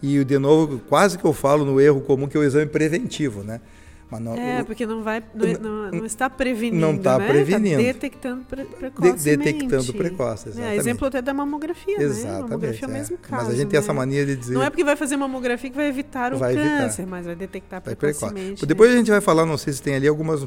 [0.03, 3.43] E, de novo, quase que eu falo no erro comum, que é o exame preventivo.
[3.45, 3.61] Né?
[4.09, 7.27] Mas não, É, o- porque não vai, não, não- não está prevenindo, Não está né?
[7.27, 7.83] prevenindo.
[7.83, 10.79] detectando pre de- detectando precoce, É, exatamente.
[10.79, 12.05] exemplo até da mamografia, né?
[12.05, 12.43] Exatamente.
[12.43, 12.95] Mamografia é o é.
[12.95, 13.99] mesmo caso, Mas a gente tem essa né?
[13.99, 14.55] mania de dizer.
[14.55, 16.83] Não é porque vai fazer mamografia que vai evitar o Vai evitar.
[16.83, 18.21] câncer, mas vai detectar Vai precoce.
[18.27, 18.63] precocemente.
[18.63, 18.67] né?
[18.69, 20.47] Depois a gente vai falar, não sei se tem ali algumas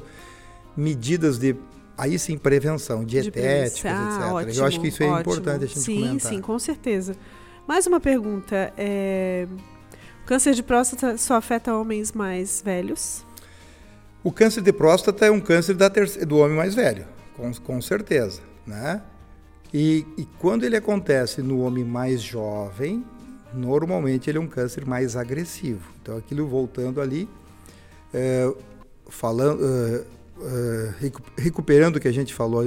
[0.78, 1.54] medidas de
[1.98, 3.92] aí sim prevenção, dietéticas, prevenção.
[3.92, 4.34] Ah, etc.
[4.48, 5.20] ótimo, Eu acho que isso é ótimo.
[5.20, 6.32] importante a gente sim, comentar.
[6.32, 7.14] Sim, com certeza.
[7.68, 8.74] Mais uma pergunta.
[8.78, 9.48] é,
[10.24, 13.26] O câncer de próstata só afeta homens mais velhos?
[14.24, 15.76] O câncer de próstata é um câncer
[16.26, 17.06] do homem mais velho,
[17.36, 19.02] com, com certeza, né?
[19.74, 23.06] E, e, quando ele acontece no homem mais jovem,
[23.54, 25.88] normalmente ele é um câncer mais agressivo.
[26.02, 27.30] Então, aquilo voltando ali,
[28.14, 28.52] é,
[29.08, 30.04] falando, é,
[30.42, 30.94] é,
[31.38, 32.64] recuperando o que a gente falou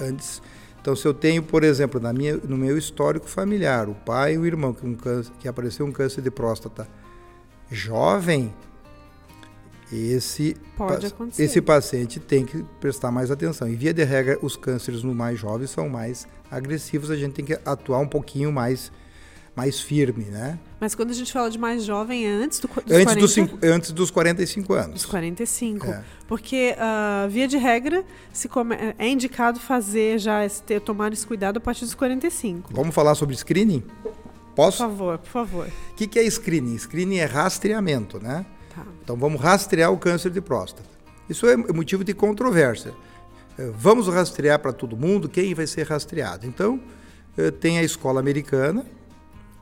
[0.00, 0.40] antes.
[0.80, 4.38] Então, se eu tenho, por exemplo, na minha, no meu histórico familiar, o pai e
[4.38, 6.88] o irmão que, um câncer, que apareceu um câncer de próstata
[7.70, 8.54] jovem,
[9.92, 10.56] esse,
[11.38, 13.68] esse paciente tem que prestar mais atenção.
[13.68, 17.44] E via de regra, os cânceres no mais jovens são mais agressivos, a gente tem
[17.44, 18.90] que atuar um pouquinho mais
[19.56, 20.58] mais firme, né?
[20.78, 23.20] Mas quando a gente fala de mais jovem, é antes do, dos antes 40?
[23.20, 24.92] Dos cinco, antes dos 45 anos.
[24.92, 25.86] Dos 45.
[25.86, 26.04] É.
[26.28, 31.56] Porque, uh, via de regra, se come, é indicado fazer já, ter, tomar esse cuidado
[31.56, 32.68] a partir dos 45.
[32.70, 33.82] Vamos falar sobre screening?
[34.54, 34.76] Posso?
[34.76, 35.68] Por favor, por favor.
[35.92, 36.76] O que, que é screening?
[36.76, 38.44] Screening é rastreamento, né?
[39.02, 40.88] Então vamos rastrear o câncer de próstata.
[41.28, 42.92] Isso é motivo de controvérsia.
[43.58, 46.46] É, vamos rastrear para todo mundo quem vai ser rastreado.
[46.46, 46.80] Então,
[47.36, 48.84] é, tem a escola americana,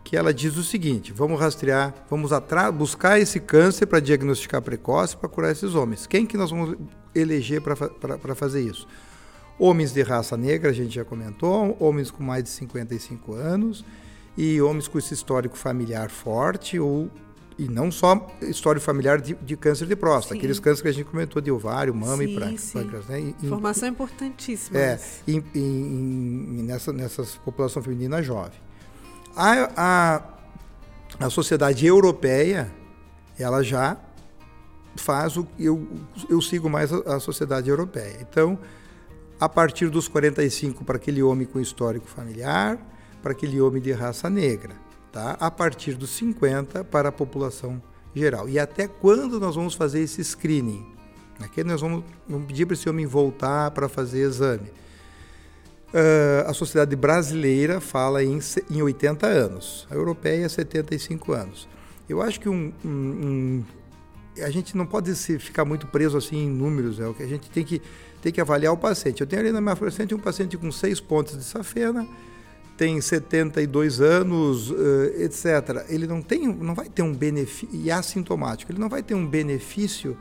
[0.03, 2.31] que ela diz o seguinte: vamos rastrear, vamos
[2.74, 6.07] buscar esse câncer para diagnosticar precoce, para curar esses homens.
[6.07, 6.77] Quem que nós vamos
[7.14, 8.87] eleger para fazer isso?
[9.59, 13.85] Homens de raça negra, a gente já comentou, homens com mais de 55 anos
[14.37, 17.09] e homens com esse histórico familiar forte ou
[17.58, 20.38] e não só história familiar de, de câncer de próstata, sim.
[20.38, 22.34] aqueles cânceres que a gente comentou de ovário, mama sim, e
[22.72, 23.06] pâncreas.
[23.06, 23.34] Né?
[23.42, 24.78] Informação importantíssima.
[24.78, 28.58] É, em, em, nessa, nessas população feminina jovem.
[29.36, 30.22] A, a,
[31.26, 32.72] a sociedade europeia,
[33.38, 33.96] ela já
[34.96, 35.88] faz o eu,
[36.28, 38.18] eu sigo mais a, a sociedade europeia.
[38.20, 38.58] Então,
[39.38, 42.78] a partir dos 45 para aquele homem com histórico familiar,
[43.22, 44.84] para aquele homem de raça negra
[45.14, 45.37] tá?
[45.38, 47.81] a partir dos 50 para a população
[48.12, 48.48] geral.
[48.48, 50.85] E até quando nós vamos fazer esse screening?
[51.38, 54.68] Aqui nós vamos, vamos pedir para esse homem voltar para fazer exame.
[55.92, 61.68] Uh, a sociedade brasileira fala em, em 80 anos, a europeia 75 anos.
[62.09, 63.64] Eu acho que um, um, um,
[64.42, 67.29] a gente não pode se, ficar muito preso assim em números, é o que a
[67.29, 67.81] gente tem que,
[68.20, 69.20] tem que avaliar o paciente.
[69.20, 72.05] Eu tenho ali na minha frente um paciente com seis pontos de safena,
[72.76, 75.87] tem 72 anos, eh, etc.
[75.88, 78.72] Ele não tem, não vai ter um benefício e é assintomático.
[78.72, 80.16] Ele não vai ter um benefício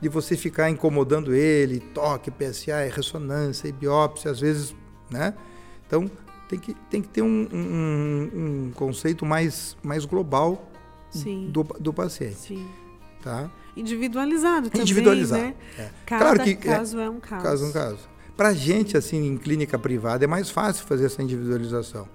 [0.00, 4.74] de você ficar incomodando ele, toque, PSA, ressonância, e biópsia, às vezes,
[5.10, 5.34] né?
[5.86, 6.10] Então
[6.48, 10.70] tem que, tem que ter um, um, um conceito mais, mais global
[11.48, 12.36] do, do paciente.
[12.36, 12.68] Sim.
[13.22, 13.50] Tá?
[13.76, 15.42] Individualizado também, Individualizado.
[15.42, 15.54] Né?
[15.78, 15.90] É.
[16.04, 17.42] Cada claro que, é caso é, é um caso.
[17.42, 18.11] Caso é um caso.
[18.42, 22.08] Para a gente, assim, em clínica privada, é mais fácil fazer essa individualização.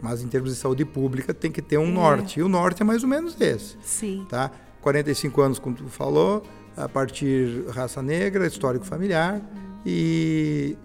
[0.00, 1.90] Mas em termos de saúde pública, tem que ter um é.
[1.90, 2.40] norte.
[2.40, 3.76] E o norte é mais ou menos esse.
[3.82, 4.24] Sim.
[4.26, 4.50] Tá?
[4.80, 6.42] 45 anos, como tu falou,
[6.74, 9.42] a partir raça negra, histórico familiar
[9.84, 10.78] e,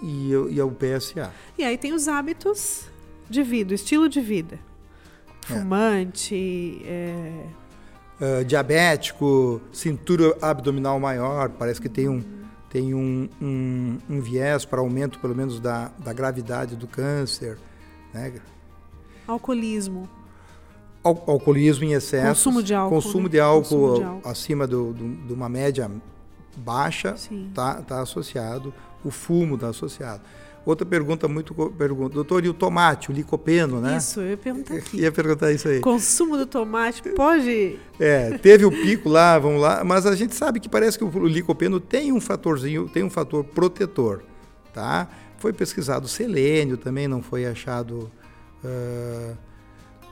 [0.00, 1.32] e, e, o PSA.
[1.58, 2.84] E aí tem os hábitos
[3.28, 4.60] de vida, estilo de vida.
[5.50, 5.54] É.
[5.54, 7.46] Fumante, é.
[8.20, 8.42] É...
[8.42, 12.22] Uh, diabético, cintura abdominal maior, parece que tem um
[12.70, 17.58] tem um, um, um viés para aumento, pelo menos, da, da gravidade do câncer.
[18.14, 18.34] Né?
[19.26, 20.08] Alcoolismo.
[21.02, 22.28] Al alcoolismo em excesso.
[22.28, 22.94] Consumo de álcool.
[23.02, 24.28] Consumo de álcool, Consumo de álcool.
[24.28, 25.90] acima do, do, de uma média
[26.56, 28.72] baixa está tá associado.
[29.04, 30.22] O fumo está associado.
[30.70, 33.96] Outra pergunta muito pergunta, doutor, e o tomate, o licopeno, né?
[33.96, 34.98] Isso, eu ia perguntar aqui.
[35.02, 35.80] ia perguntar isso aí.
[35.80, 37.76] Consumo do tomate pode?
[37.98, 41.26] É, teve o pico lá, vamos lá, mas a gente sabe que parece que o
[41.26, 44.22] licopeno tem um fatorzinho, tem um fator protetor,
[44.72, 45.08] tá?
[45.38, 48.08] Foi pesquisado selênio também, não foi achado
[48.62, 49.36] uh,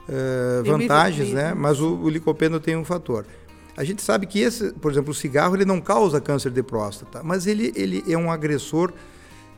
[0.09, 1.53] uh, vantagens, né?
[1.53, 3.25] Mas o, o licopeno tem um fator.
[3.77, 7.23] A gente sabe que esse, por exemplo, o cigarro ele não causa câncer de próstata,
[7.23, 8.91] mas ele, ele é um agressor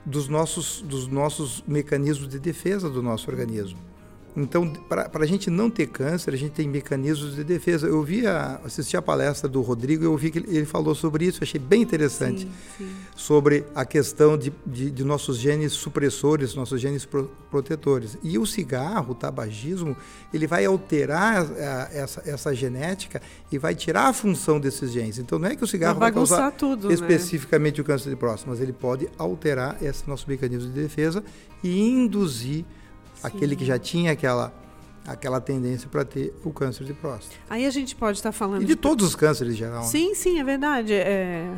[0.05, 3.90] dos nossos, dos nossos mecanismos de defesa do nosso organismo.
[4.35, 7.87] Então, para a gente não ter câncer, a gente tem mecanismos de defesa.
[7.87, 11.25] Eu vi a, assisti a palestra do Rodrigo e eu vi que ele falou sobre
[11.25, 12.41] isso, achei bem interessante.
[12.41, 12.95] Sim, sim.
[13.15, 18.17] Sobre a questão de, de, de, nossos genes supressores, nossos genes pro, protetores.
[18.23, 19.97] E o cigarro, o tabagismo,
[20.33, 25.17] ele vai alterar a, essa, essa genética e vai tirar a função desses genes.
[25.17, 26.93] Então, não é que o cigarro vai, vai causar tudo, né?
[26.93, 27.82] especificamente né?
[27.82, 31.21] o câncer de próstata, mas ele pode alterar esse nosso mecanismo de defesa
[31.61, 32.65] e induzir
[33.24, 34.53] aquele que já tinha aquela
[35.05, 37.36] aquela tendência para ter o câncer de próstata.
[37.49, 38.61] Aí a gente pode estar falando.
[38.61, 39.84] E de, de todos os cânceres em geral.
[39.84, 40.15] Sim, né?
[40.15, 40.93] sim, é verdade.
[40.93, 41.49] É,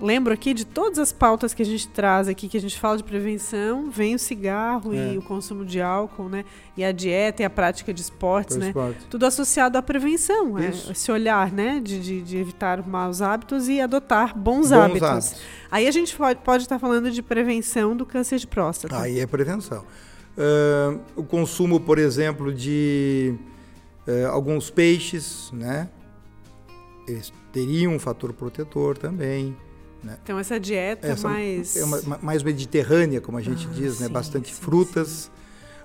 [0.00, 2.96] lembro aqui de todas as pautas que a gente traz aqui, que a gente fala
[2.96, 5.14] de prevenção, vem o cigarro é.
[5.14, 6.44] e o consumo de álcool, né?
[6.76, 8.68] E a dieta e a prática de esportes, né?
[8.68, 9.06] Esporte.
[9.08, 10.58] Tudo associado à prevenção.
[10.58, 11.80] É, esse olhar, né?
[11.82, 15.02] De, de, de, evitar maus hábitos e adotar bons, bons hábitos.
[15.02, 15.34] hábitos.
[15.70, 19.00] Aí a gente pode, pode estar falando de prevenção do câncer de próstata.
[19.00, 19.84] Aí é prevenção.
[20.40, 23.34] Uh, o consumo, por exemplo, de
[24.08, 25.90] uh, alguns peixes, né?
[27.06, 29.54] Eles teriam um fator protetor também.
[30.02, 30.16] Né?
[30.22, 33.96] Então essa dieta essa mais é uma, mais mediterrânea, como a gente ah, diz, né?
[33.96, 34.08] sim, né?
[34.08, 35.30] Bastante sim, frutas.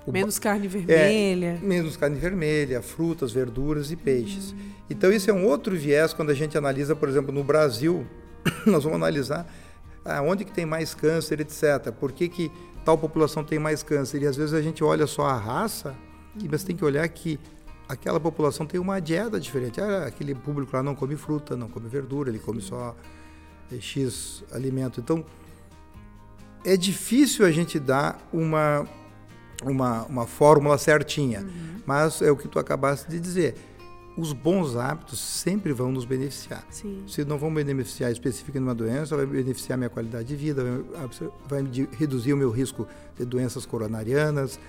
[0.06, 0.12] Sim.
[0.12, 1.60] Menos carne vermelha.
[1.62, 4.54] É, menos carne vermelha, frutas, verduras e peixes.
[4.54, 4.58] Hum.
[4.90, 8.08] Então isso é um outro viés quando a gente analisa, por exemplo, no Brasil,
[8.66, 9.46] nós vamos analisar
[10.06, 11.92] ah, onde que tem mais câncer, etc.
[12.00, 12.52] Por que, que
[12.86, 14.22] tal população tem mais câncer.
[14.22, 15.96] E às vezes a gente olha só a raça,
[16.36, 17.40] você tem que olhar que
[17.90, 19.82] aquela população tem uma dieta diferente.
[19.82, 22.96] Ah, aquele público lá não come fruta, não come verdura, ele come só
[23.72, 25.00] eh, X alimento.
[25.00, 25.26] Então,
[26.64, 28.88] é difícil a gente dar uma,
[29.64, 31.82] uma, uma fórmula certinha, uhum.
[31.86, 33.56] mas é o que tu acabaste de dizer
[34.18, 36.66] os bons hábitos sempre vão nos beneficiar.
[36.70, 37.04] Sim.
[37.08, 41.72] Se não vão beneficiar especificamente uma doença, vai beneficiar minha qualidade de vida, vai, vai
[41.98, 42.88] reduzir o meu risco
[43.18, 44.60] de doenças coronarianas,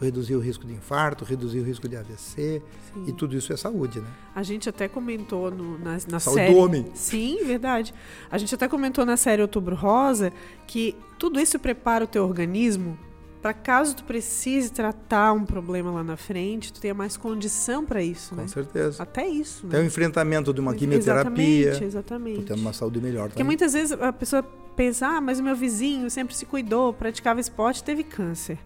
[0.00, 2.62] reduzir o risco de infarto, reduzir o risco de AVC
[2.94, 3.04] Sim.
[3.06, 4.08] e tudo isso é saúde, né?
[4.34, 6.54] A gente até comentou no, na, na saúde série.
[6.54, 6.86] do homem.
[6.94, 7.94] Sim, verdade.
[8.30, 10.32] A gente até comentou na série Outubro Rosa
[10.66, 12.98] que tudo isso prepara o teu organismo
[13.40, 18.02] para caso tu precise tratar um problema lá na frente, tu tenha mais condição para
[18.02, 18.48] isso, Com né?
[18.48, 19.02] certeza.
[19.02, 19.66] Até isso.
[19.66, 19.72] Né?
[19.72, 21.68] Tem o enfrentamento de uma quimioterapia.
[21.68, 22.38] Exatamente, exatamente.
[22.40, 24.42] Tu tendo uma saúde melhor Porque muitas vezes a pessoa
[24.76, 28.58] pensa, ah, mas o meu vizinho sempre se cuidou, praticava esporte, teve câncer.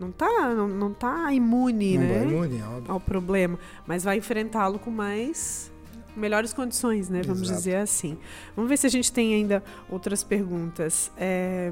[0.00, 2.18] Não tá, não, não tá imune, não né?
[2.18, 2.92] Tá imune, óbvio.
[2.92, 5.70] Ao problema, mas vai enfrentá-lo com mais
[6.16, 7.22] melhores condições, né?
[7.22, 7.58] Vamos Exato.
[7.58, 8.18] dizer assim.
[8.56, 11.10] Vamos ver se a gente tem ainda outras perguntas.
[11.16, 11.70] É...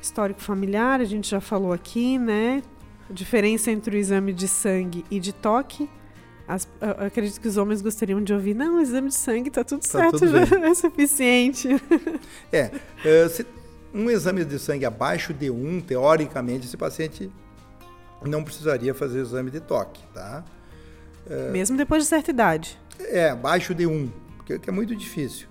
[0.00, 2.62] Histórico familiar, a gente já falou aqui, né?
[3.08, 5.88] A diferença entre o exame de sangue e de toque.
[6.46, 9.82] As, acredito que os homens gostariam de ouvir, não, o exame de sangue está tudo
[9.82, 11.68] tá certo, tudo já é suficiente.
[12.50, 12.70] É,
[13.28, 13.46] se,
[13.92, 17.30] um exame de sangue abaixo de 1, teoricamente, esse paciente
[18.22, 20.44] não precisaria fazer exame de toque, tá?
[21.28, 22.78] É, Mesmo depois de certa idade?
[22.98, 24.10] É, abaixo de 1,
[24.46, 25.46] que, que é muito difícil.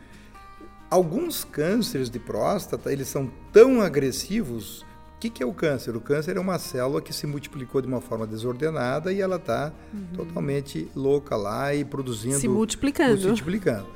[0.89, 4.81] Alguns cânceres de próstata, eles são tão agressivos.
[5.15, 5.95] O que, que, é o câncer?
[5.95, 9.73] O câncer é uma célula que se multiplicou de uma forma desordenada e ela está
[9.93, 10.07] uhum.
[10.15, 12.39] totalmente louca lá e produzindo...
[12.39, 13.19] Se multiplicando.
[13.19, 13.87] Se multiplicando.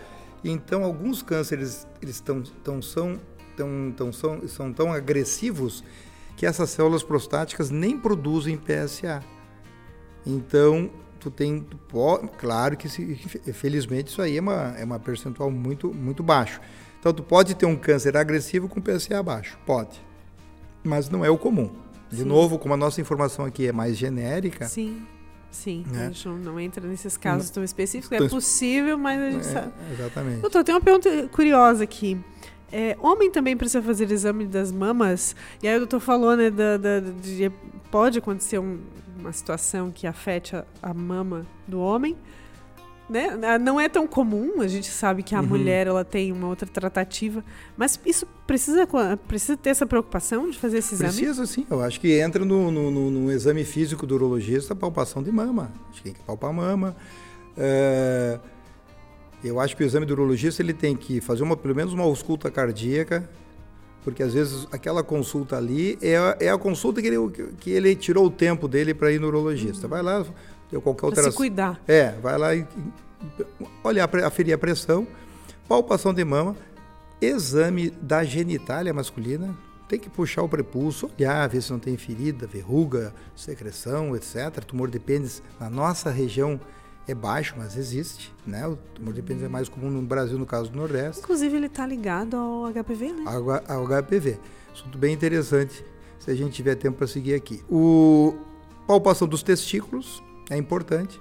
[0.43, 3.19] Então, alguns cânceres eles tão, tão, são,
[3.55, 5.83] tão, tão, são, são tão agressivos
[6.35, 9.23] que essas células prostáticas nem produzem PSA.
[10.25, 10.89] Então,
[11.21, 13.15] tu tem, tu pode, claro que se,
[13.53, 16.59] felizmente isso aí é uma, é uma percentual muito, muito baixo.
[16.99, 20.01] Então, tu pode ter um câncer agressivo com PSA baixo, pode,
[20.83, 21.71] mas não é o comum.
[22.09, 22.23] De sim.
[22.25, 24.65] novo, como a nossa informação aqui é mais genérica.
[24.65, 25.01] Sim,
[25.49, 25.85] sim.
[25.87, 26.07] Né?
[26.07, 28.19] A gente não entra nesses casos não, tão específicos.
[28.19, 29.71] É possível, mas a gente é, sabe.
[29.93, 30.41] Exatamente.
[30.41, 32.19] Doutor, tem uma pergunta curiosa aqui.
[32.71, 35.35] É, homem também precisa fazer exame das mamas?
[35.61, 37.51] E aí o doutor falou, né, da, da de,
[37.89, 38.79] pode acontecer um,
[39.21, 42.17] uma situação que afete a, a mama do homem
[43.11, 43.37] né?
[43.43, 45.47] Ah, não é tão comum, a gente sabe que a uhum.
[45.47, 47.43] mulher ela tem uma outra tratativa,
[47.75, 48.87] mas isso precisa,
[49.27, 51.11] precisa ter essa preocupação de fazer esse exame?
[51.11, 54.75] Precisa sim, eu acho que entra no, no, no, no exame físico do urologista a
[54.77, 56.95] palpação de mama, acho que tem que palpar a mama.
[57.57, 58.39] É,
[59.43, 62.03] eu acho que o exame do urologista ele tem que fazer uma, pelo menos uma
[62.03, 63.29] ausculta cardíaca,
[64.03, 67.17] porque às vezes aquela consulta ali é, é a consulta que ele,
[67.59, 69.87] que ele tirou o tempo dele para ir no urologista.
[69.87, 70.25] Vai lá,
[70.73, 71.23] ou qualquer outra.
[71.23, 71.81] se cuidar.
[71.87, 72.65] É, vai lá e
[73.83, 75.07] olhar, aferir a pressão,
[75.67, 76.55] palpação de mama,
[77.21, 79.55] exame da genitália masculina,
[79.87, 84.63] tem que puxar o prepulso, olhar, ver se não tem ferida, verruga, secreção, etc.
[84.65, 86.59] Tumor de pênis na nossa região
[87.07, 88.67] é baixo, mas existe, né?
[88.67, 91.21] O tumor de pênis é mais comum no Brasil, no caso do Nordeste.
[91.21, 93.23] Inclusive ele está ligado ao HPV, né?
[93.25, 94.37] Ao, ao HPV.
[94.73, 95.83] Assunto bem interessante,
[96.19, 97.63] se a gente tiver tempo para seguir aqui.
[97.69, 98.35] O
[98.87, 101.19] palpação dos testículos, é importante.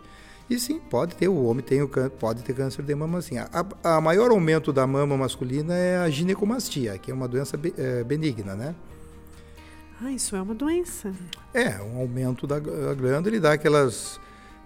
[0.49, 3.39] E sim, pode ter, o homem tem o pode ter câncer de mama sim.
[3.39, 8.03] A, a maior aumento da mama masculina é a ginecomastia, que é uma doença é,
[8.03, 8.75] benigna, né?
[10.03, 11.13] Ah, isso é uma doença.
[11.55, 14.19] É, um aumento da, da glândula, ele dá aquelas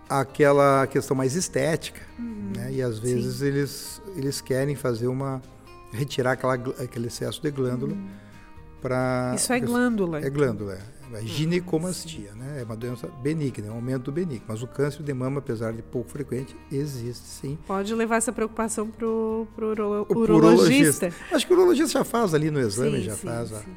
[0.08, 2.72] aquela questão mais estética, uhum, né?
[2.72, 5.40] E às vezes eles eles querem fazer uma
[5.92, 7.94] retirar aquela, aquele excesso de glândula.
[7.94, 8.24] Uhum
[8.84, 10.18] para Isso é glândula.
[10.20, 10.78] É glândula,
[11.14, 12.60] é ginecomastia, né?
[12.60, 14.44] É uma doença benigna, é um aumento benigno.
[14.46, 17.58] Mas o câncer de mama, apesar de pouco frequente, existe sim.
[17.66, 21.10] Pode levar essa preocupação para o urolo, urologista.
[21.32, 23.48] Acho que o urologista já faz ali no exame, sim, já sim, faz.
[23.48, 23.74] Sim.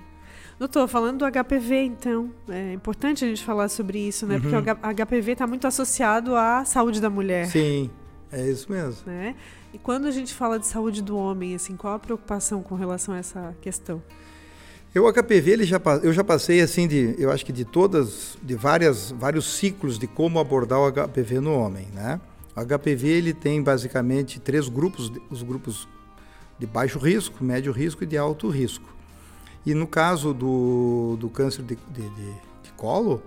[0.59, 4.35] Doutor, falando do HPV, então, é importante a gente falar sobre isso, né?
[4.35, 4.41] Uhum.
[4.41, 7.45] Porque o HPV está muito associado à saúde da mulher.
[7.45, 7.91] Sim,
[8.31, 9.03] é isso mesmo.
[9.05, 9.35] Né?
[9.71, 13.13] E quando a gente fala de saúde do homem, assim, qual a preocupação com relação
[13.13, 14.01] a essa questão?
[14.95, 18.55] O HPV, ele já, eu já passei assim de, eu acho que de todas, de
[18.55, 22.19] várias, vários ciclos de como abordar o HPV no homem, né?
[22.55, 25.87] O HPV ele tem basicamente três grupos, os grupos
[26.57, 28.96] de baixo risco, médio risco e de alto risco.
[29.67, 32.31] E no caso do, do câncer de, de, de,
[32.63, 33.21] de colo,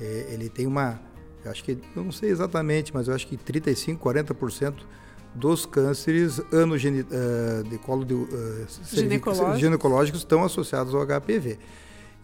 [0.00, 0.98] é, ele tem uma,
[1.44, 4.72] eu acho que, eu não sei exatamente, mas eu acho que 35, 40%
[5.34, 8.26] dos cânceres anogeni, uh, de colo de, uh,
[8.90, 9.60] ginecológicos.
[9.60, 11.58] ginecológicos estão associados ao HPV.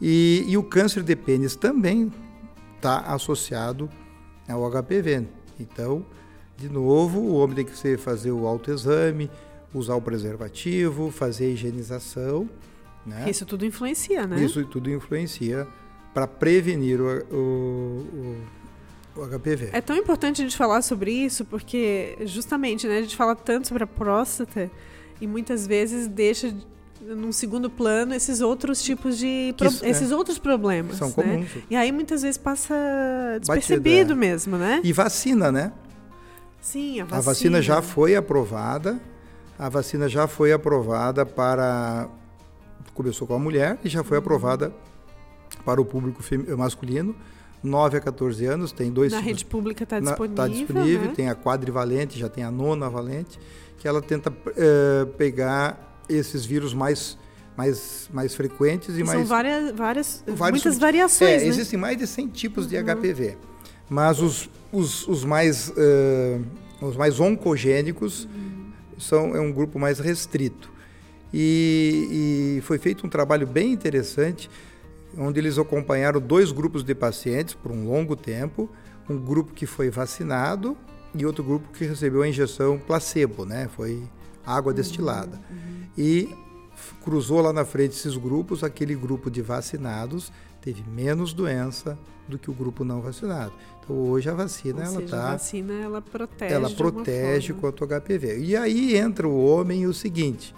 [0.01, 2.11] E, e o câncer de pênis também
[2.77, 3.91] está associado
[4.49, 5.27] ao HPV.
[5.61, 6.07] Então,
[6.57, 9.31] de novo, o homem tem que fazer o autoexame,
[9.75, 12.49] usar o preservativo, fazer a higienização
[13.07, 13.29] né?
[13.29, 14.43] Isso tudo influencia, né?
[14.43, 15.67] Isso tudo influencia
[16.13, 18.37] para prevenir o, o,
[19.17, 19.71] o, HPV.
[19.73, 23.69] É tão importante a gente falar sobre isso porque, justamente, né, a gente fala tanto
[23.69, 24.71] sobre a próstata
[25.21, 26.55] e muitas vezes deixa
[27.01, 30.17] num segundo plano esses outros tipos de pro, isso, esses é.
[30.17, 31.15] outros problemas são né?
[31.15, 32.75] comuns e aí muitas vezes passa
[33.39, 34.15] despercebido Batida.
[34.17, 35.73] mesmo né e vacina né
[36.61, 37.19] sim a vacina.
[37.19, 39.01] a vacina já foi aprovada
[39.57, 42.09] a vacina já foi aprovada para
[42.95, 44.73] começou com a mulher e já foi aprovada
[45.65, 46.23] para o público
[46.57, 47.15] masculino.
[47.63, 50.31] 9 a 14 anos, tem dois Na rede pública está disponível.
[50.31, 51.15] Está disponível, né?
[51.15, 53.39] tem a quadrivalente, já tem a nona valente,
[53.79, 57.19] que ela tenta uh, pegar esses vírus mais,
[57.57, 59.19] mais, mais frequentes e, e mais.
[59.19, 61.31] São várias, várias muitas variações.
[61.31, 61.47] É, né?
[61.47, 62.71] existem mais de 100 tipos uhum.
[62.71, 63.37] de HPV.
[63.91, 66.45] Mas os, os, os mais, uh,
[66.81, 68.71] os mais oncogênicos uhum.
[68.99, 70.78] são, é um grupo mais restrito.
[71.33, 74.51] E, e, foi feito um trabalho bem interessante,
[75.17, 78.69] onde eles acompanharam dois grupos de pacientes por um longo tempo,
[79.09, 80.77] um grupo que foi vacinado
[81.15, 83.69] e outro grupo que recebeu a injeção placebo, né?
[83.75, 84.03] Foi
[84.45, 85.39] água destilada.
[85.51, 85.83] Uhum, uhum.
[85.97, 86.35] E
[87.03, 92.51] cruzou lá na frente esses grupos, aquele grupo de vacinados teve menos doença do que
[92.51, 93.53] o grupo não vacinado.
[93.83, 97.85] Então hoje a vacina Ou ela seja, tá, a vacina ela protege, ela protege contra
[97.85, 98.39] o HPV.
[98.41, 100.55] E aí entra o homem e o seguinte,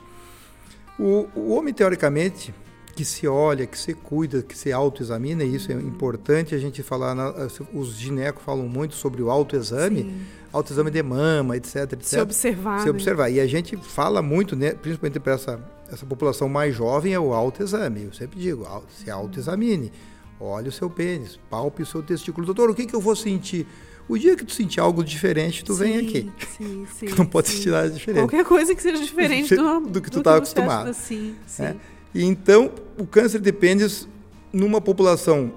[1.00, 2.54] o, o homem, teoricamente,
[2.94, 6.82] que se olha, que se cuida, que se autoexamina, e isso é importante a gente
[6.82, 7.32] falar, na,
[7.72, 10.14] os ginecos falam muito sobre o autoexame,
[10.52, 12.02] autoexame de mama, etc, etc.
[12.02, 12.78] Se observar.
[12.80, 12.90] Se né?
[12.90, 13.30] observar.
[13.30, 17.32] E a gente fala muito, né, principalmente para essa, essa população mais jovem, é o
[17.32, 18.04] autoexame.
[18.04, 19.90] Eu sempre digo, se autoexamine.
[20.38, 22.46] Olhe o seu pênis, palpe o seu testículo.
[22.46, 23.66] Doutor, o que, que eu vou sentir?
[24.10, 26.32] O dia que tu sentir algo diferente, tu sim, vem aqui.
[26.58, 27.06] Sim, sim.
[27.16, 27.58] não pode sim.
[27.58, 28.22] sentir nada diferente.
[28.22, 30.92] Qualquer coisa que seja diferente do, do que tu está acostumado.
[30.92, 31.62] Sim, sim.
[31.62, 31.76] É?
[32.12, 34.08] E então, o câncer de pênis,
[34.52, 35.52] numa população,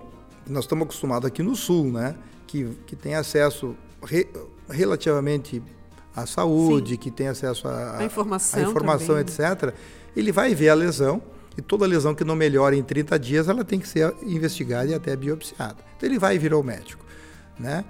[0.48, 2.14] nós estamos acostumados aqui no sul, né?
[2.46, 4.28] Que, que tem acesso re,
[4.70, 5.60] relativamente
[6.16, 6.98] à saúde, sim.
[6.98, 9.74] que tem acesso à informação, a informação etc.
[10.16, 11.24] Ele vai ver a lesão,
[11.58, 14.94] e toda lesão que não melhora em 30 dias, ela tem que ser investigada e
[14.94, 15.78] até biopsiada.
[15.98, 17.04] Então ele vai vir ao médico,
[17.60, 17.84] né?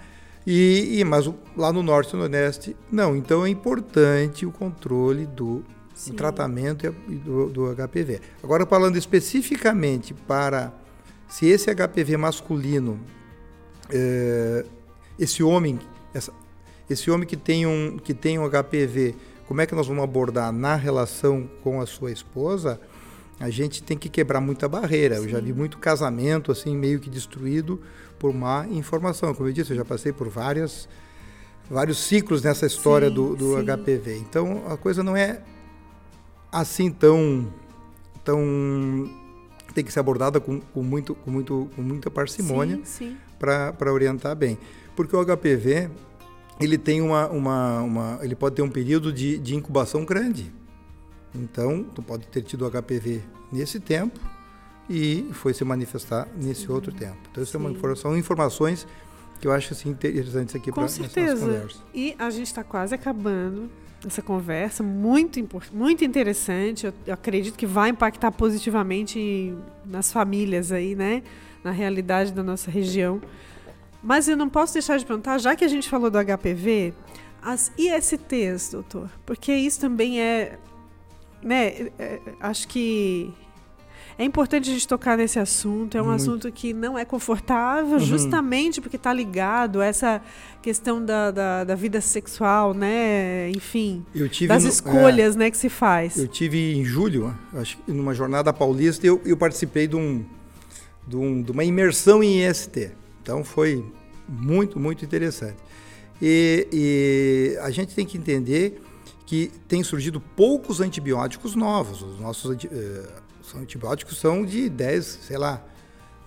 [0.46, 3.16] E, e, mas lá no norte e no nordeste, não.
[3.16, 5.64] Então é importante o controle do
[6.18, 8.20] tratamento do, do, HPV.
[8.44, 10.74] Agora, falando especificamente para
[11.28, 13.00] se esse HPV masculino,
[13.90, 14.66] é,
[15.18, 15.80] esse homem,
[16.14, 16.34] essa,
[16.90, 19.16] esse homem que tem, um, que tem um HPV,
[19.48, 22.80] como é que nós vamos abordar na relação com a sua esposa?
[23.40, 25.16] A gente tem que quebrar muita barreira.
[25.16, 25.24] Sim.
[25.24, 27.82] Eu já vi muito casamento assim meio que destruído
[28.20, 29.34] por má informação.
[29.34, 30.88] Como eu disse, eu já passei por várias,
[31.70, 34.18] vários ciclos nessa história sim, do, do HPV.
[34.18, 35.42] Então a coisa não é
[36.52, 37.52] assim tão.
[38.24, 39.10] tão
[39.74, 42.80] tem que ser abordada com, com muito, com, muito, com muita parcimônia
[43.40, 44.58] para orientar bem.
[44.96, 45.90] Porque o HPV
[46.60, 50.54] ele tem uma, uma, uma, ele pode ter um período de, de incubação grande.
[51.36, 53.22] Então, tu pode ter tido HPV
[53.52, 54.20] nesse tempo
[54.90, 57.18] e foi se manifestar nesse outro tempo.
[57.32, 58.88] Então, isso é uma são informações
[59.40, 61.82] que eu acho assim, interessantes aqui para nossa conversa.
[61.94, 63.70] E a gente está quase acabando
[64.06, 65.40] essa conversa, muito,
[65.74, 66.86] muito interessante.
[66.86, 69.54] Eu, eu, acredito que vai impactar positivamente
[69.86, 71.24] nas famílias aí, né?
[71.64, 73.22] Na realidade da nossa região.
[74.02, 76.94] Mas eu não posso deixar de perguntar, já que a gente falou do HPV,
[77.42, 80.58] as ISTs, doutor, porque isso também é,
[81.44, 81.90] né?
[82.00, 83.34] É, acho que
[84.18, 85.98] É importante a gente tocar nesse assunto.
[85.98, 86.22] É um Muito.
[86.22, 88.00] assunto que não é confortável, uhum.
[88.00, 90.22] justamente porque está ligado a essa
[90.62, 93.50] questão da, da, da, vida sexual, né?
[93.50, 94.06] Enfim,
[94.48, 96.16] das no, escolhas é, né, que se faz.
[96.18, 100.24] Eu tive em julho, acho numa jornada paulista, eu, eu participei de, um,
[101.08, 102.92] de, um, de uma imersão em IST.
[103.22, 103.84] Então foi
[104.28, 105.58] muito, muito interessante.
[106.22, 108.82] E, e a gente tem que entender
[109.34, 112.04] que tem surgido poucos antibióticos novos.
[112.04, 115.60] Os nossos uh, antibióticos são de 10, sei lá,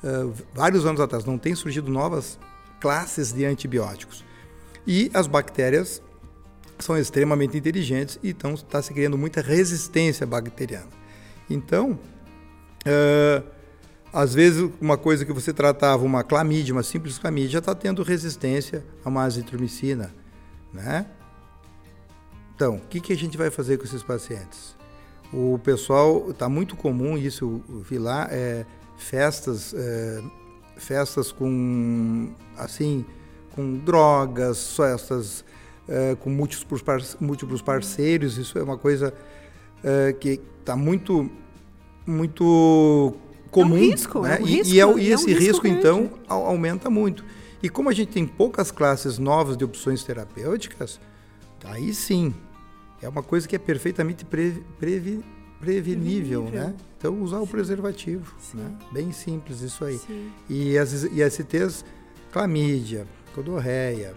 [0.02, 1.24] uh, vários anos atrás.
[1.24, 2.36] Não tem surgido novas
[2.80, 4.24] classes de antibióticos.
[4.84, 6.02] E as bactérias
[6.80, 10.88] são extremamente inteligentes e então está se criando muita resistência bacteriana.
[11.48, 13.46] Então, uh,
[14.12, 18.84] às vezes uma coisa que você tratava, uma clamídia, uma simples clamídia, está tendo resistência
[19.04, 20.12] a uma azitromicina,
[20.72, 21.06] né?
[22.56, 24.74] Então, o que, que a gente vai fazer com esses pacientes?
[25.30, 28.64] O pessoal, está muito comum isso, eu vi lá, é,
[28.96, 30.22] festas, é,
[30.78, 33.04] festas com, assim,
[33.54, 35.44] com drogas, festas
[35.86, 36.82] é, com múltiplos,
[37.20, 39.12] múltiplos parceiros, isso é uma coisa
[39.84, 41.30] é, que está muito,
[42.06, 43.14] muito
[43.50, 43.76] comum.
[43.76, 44.38] É um risco, né?
[44.38, 47.22] é um risco, e, e, é, e esse um risco, risco então, aumenta muito.
[47.62, 50.98] E como a gente tem poucas classes novas de opções terapêuticas,
[51.62, 52.32] aí sim,
[53.06, 55.24] é uma coisa que é perfeitamente pre, previ,
[55.60, 56.74] prevenível, né?
[56.98, 58.76] Então, usar o preservativo, né?
[58.90, 59.96] Bem simples isso aí.
[59.98, 60.32] Sim.
[60.50, 61.84] E as ISTs,
[62.32, 64.12] clamídia, codorreia,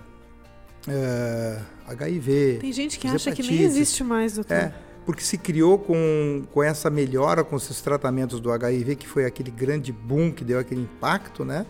[0.87, 2.57] uh, eh, HIV.
[2.61, 4.55] Tem gente que acha que nem existe mais, doutor.
[4.55, 4.73] É,
[5.05, 9.51] porque se criou com, com essa melhora, com esses tratamentos do HIV, que foi aquele
[9.51, 11.63] grande boom que deu aquele impacto, né?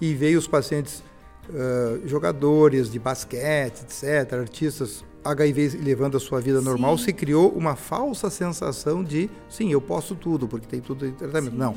[0.00, 1.00] E veio os pacientes,
[1.48, 7.04] uh, jogadores de basquete, etc., artistas HIV levando a sua vida normal, sim.
[7.04, 11.52] se criou uma falsa sensação de, sim, eu posso tudo, porque tem tudo em tratamento.
[11.52, 11.58] Sim.
[11.58, 11.76] Não.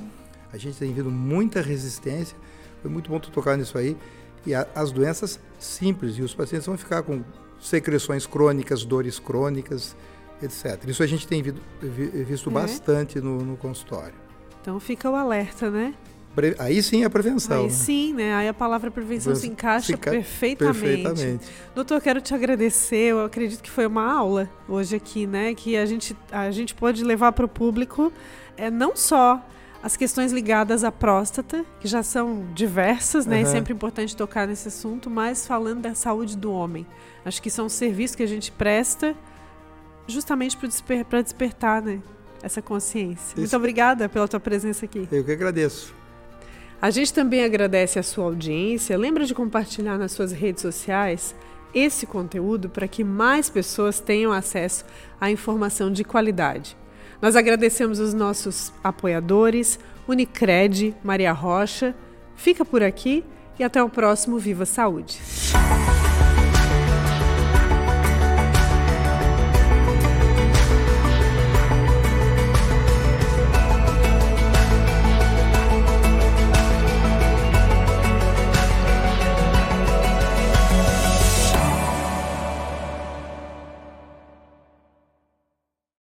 [0.52, 2.38] A gente tem vindo muita resistência.
[2.82, 3.96] Foi muito bom tu tocar nisso aí.
[4.46, 7.24] E a, as doenças simples, e os pacientes vão ficar com
[7.60, 9.96] secreções crônicas, dores crônicas,
[10.42, 10.88] etc.
[10.88, 11.62] Isso a gente tem visto,
[12.26, 12.54] visto é.
[12.54, 14.16] bastante no, no consultório.
[14.62, 15.94] Então fica o alerta, né?
[16.58, 17.58] Aí sim a prevenção.
[17.58, 17.70] Aí né?
[17.70, 18.34] sim, né?
[18.36, 20.80] Aí a palavra prevenção se encaixa se perfeitamente.
[20.80, 21.48] perfeitamente.
[21.76, 23.12] Doutor, quero te agradecer.
[23.12, 25.54] Eu acredito que foi uma aula hoje aqui, né?
[25.54, 28.14] Que a gente, a gente pode levar para o público
[28.56, 29.44] é, não só
[29.82, 33.38] as questões ligadas à próstata, que já são diversas, né?
[33.38, 33.42] Uhum.
[33.44, 36.86] É sempre importante tocar nesse assunto, mas falando da saúde do homem.
[37.24, 39.16] Acho que isso é um serviço que a gente presta
[40.08, 42.02] justamente para desper despertar, né?
[42.42, 43.34] Essa consciência.
[43.34, 43.40] Isso.
[43.40, 45.08] Muito obrigada pela tua presença aqui.
[45.12, 45.99] Eu que agradeço.
[46.82, 48.98] A gente também agradece a sua audiência.
[48.98, 51.36] Lembra de compartilhar nas suas redes sociais
[51.74, 54.86] esse conteúdo para que mais pessoas tenham acesso
[55.20, 56.78] à informação de qualidade.
[57.22, 59.78] Nós agradecemos os nossos apoiadores,
[60.08, 61.94] Unicred, Maria Rocha.
[62.36, 63.26] Fica por aqui
[63.60, 65.20] e até o próximo Viva Saúde.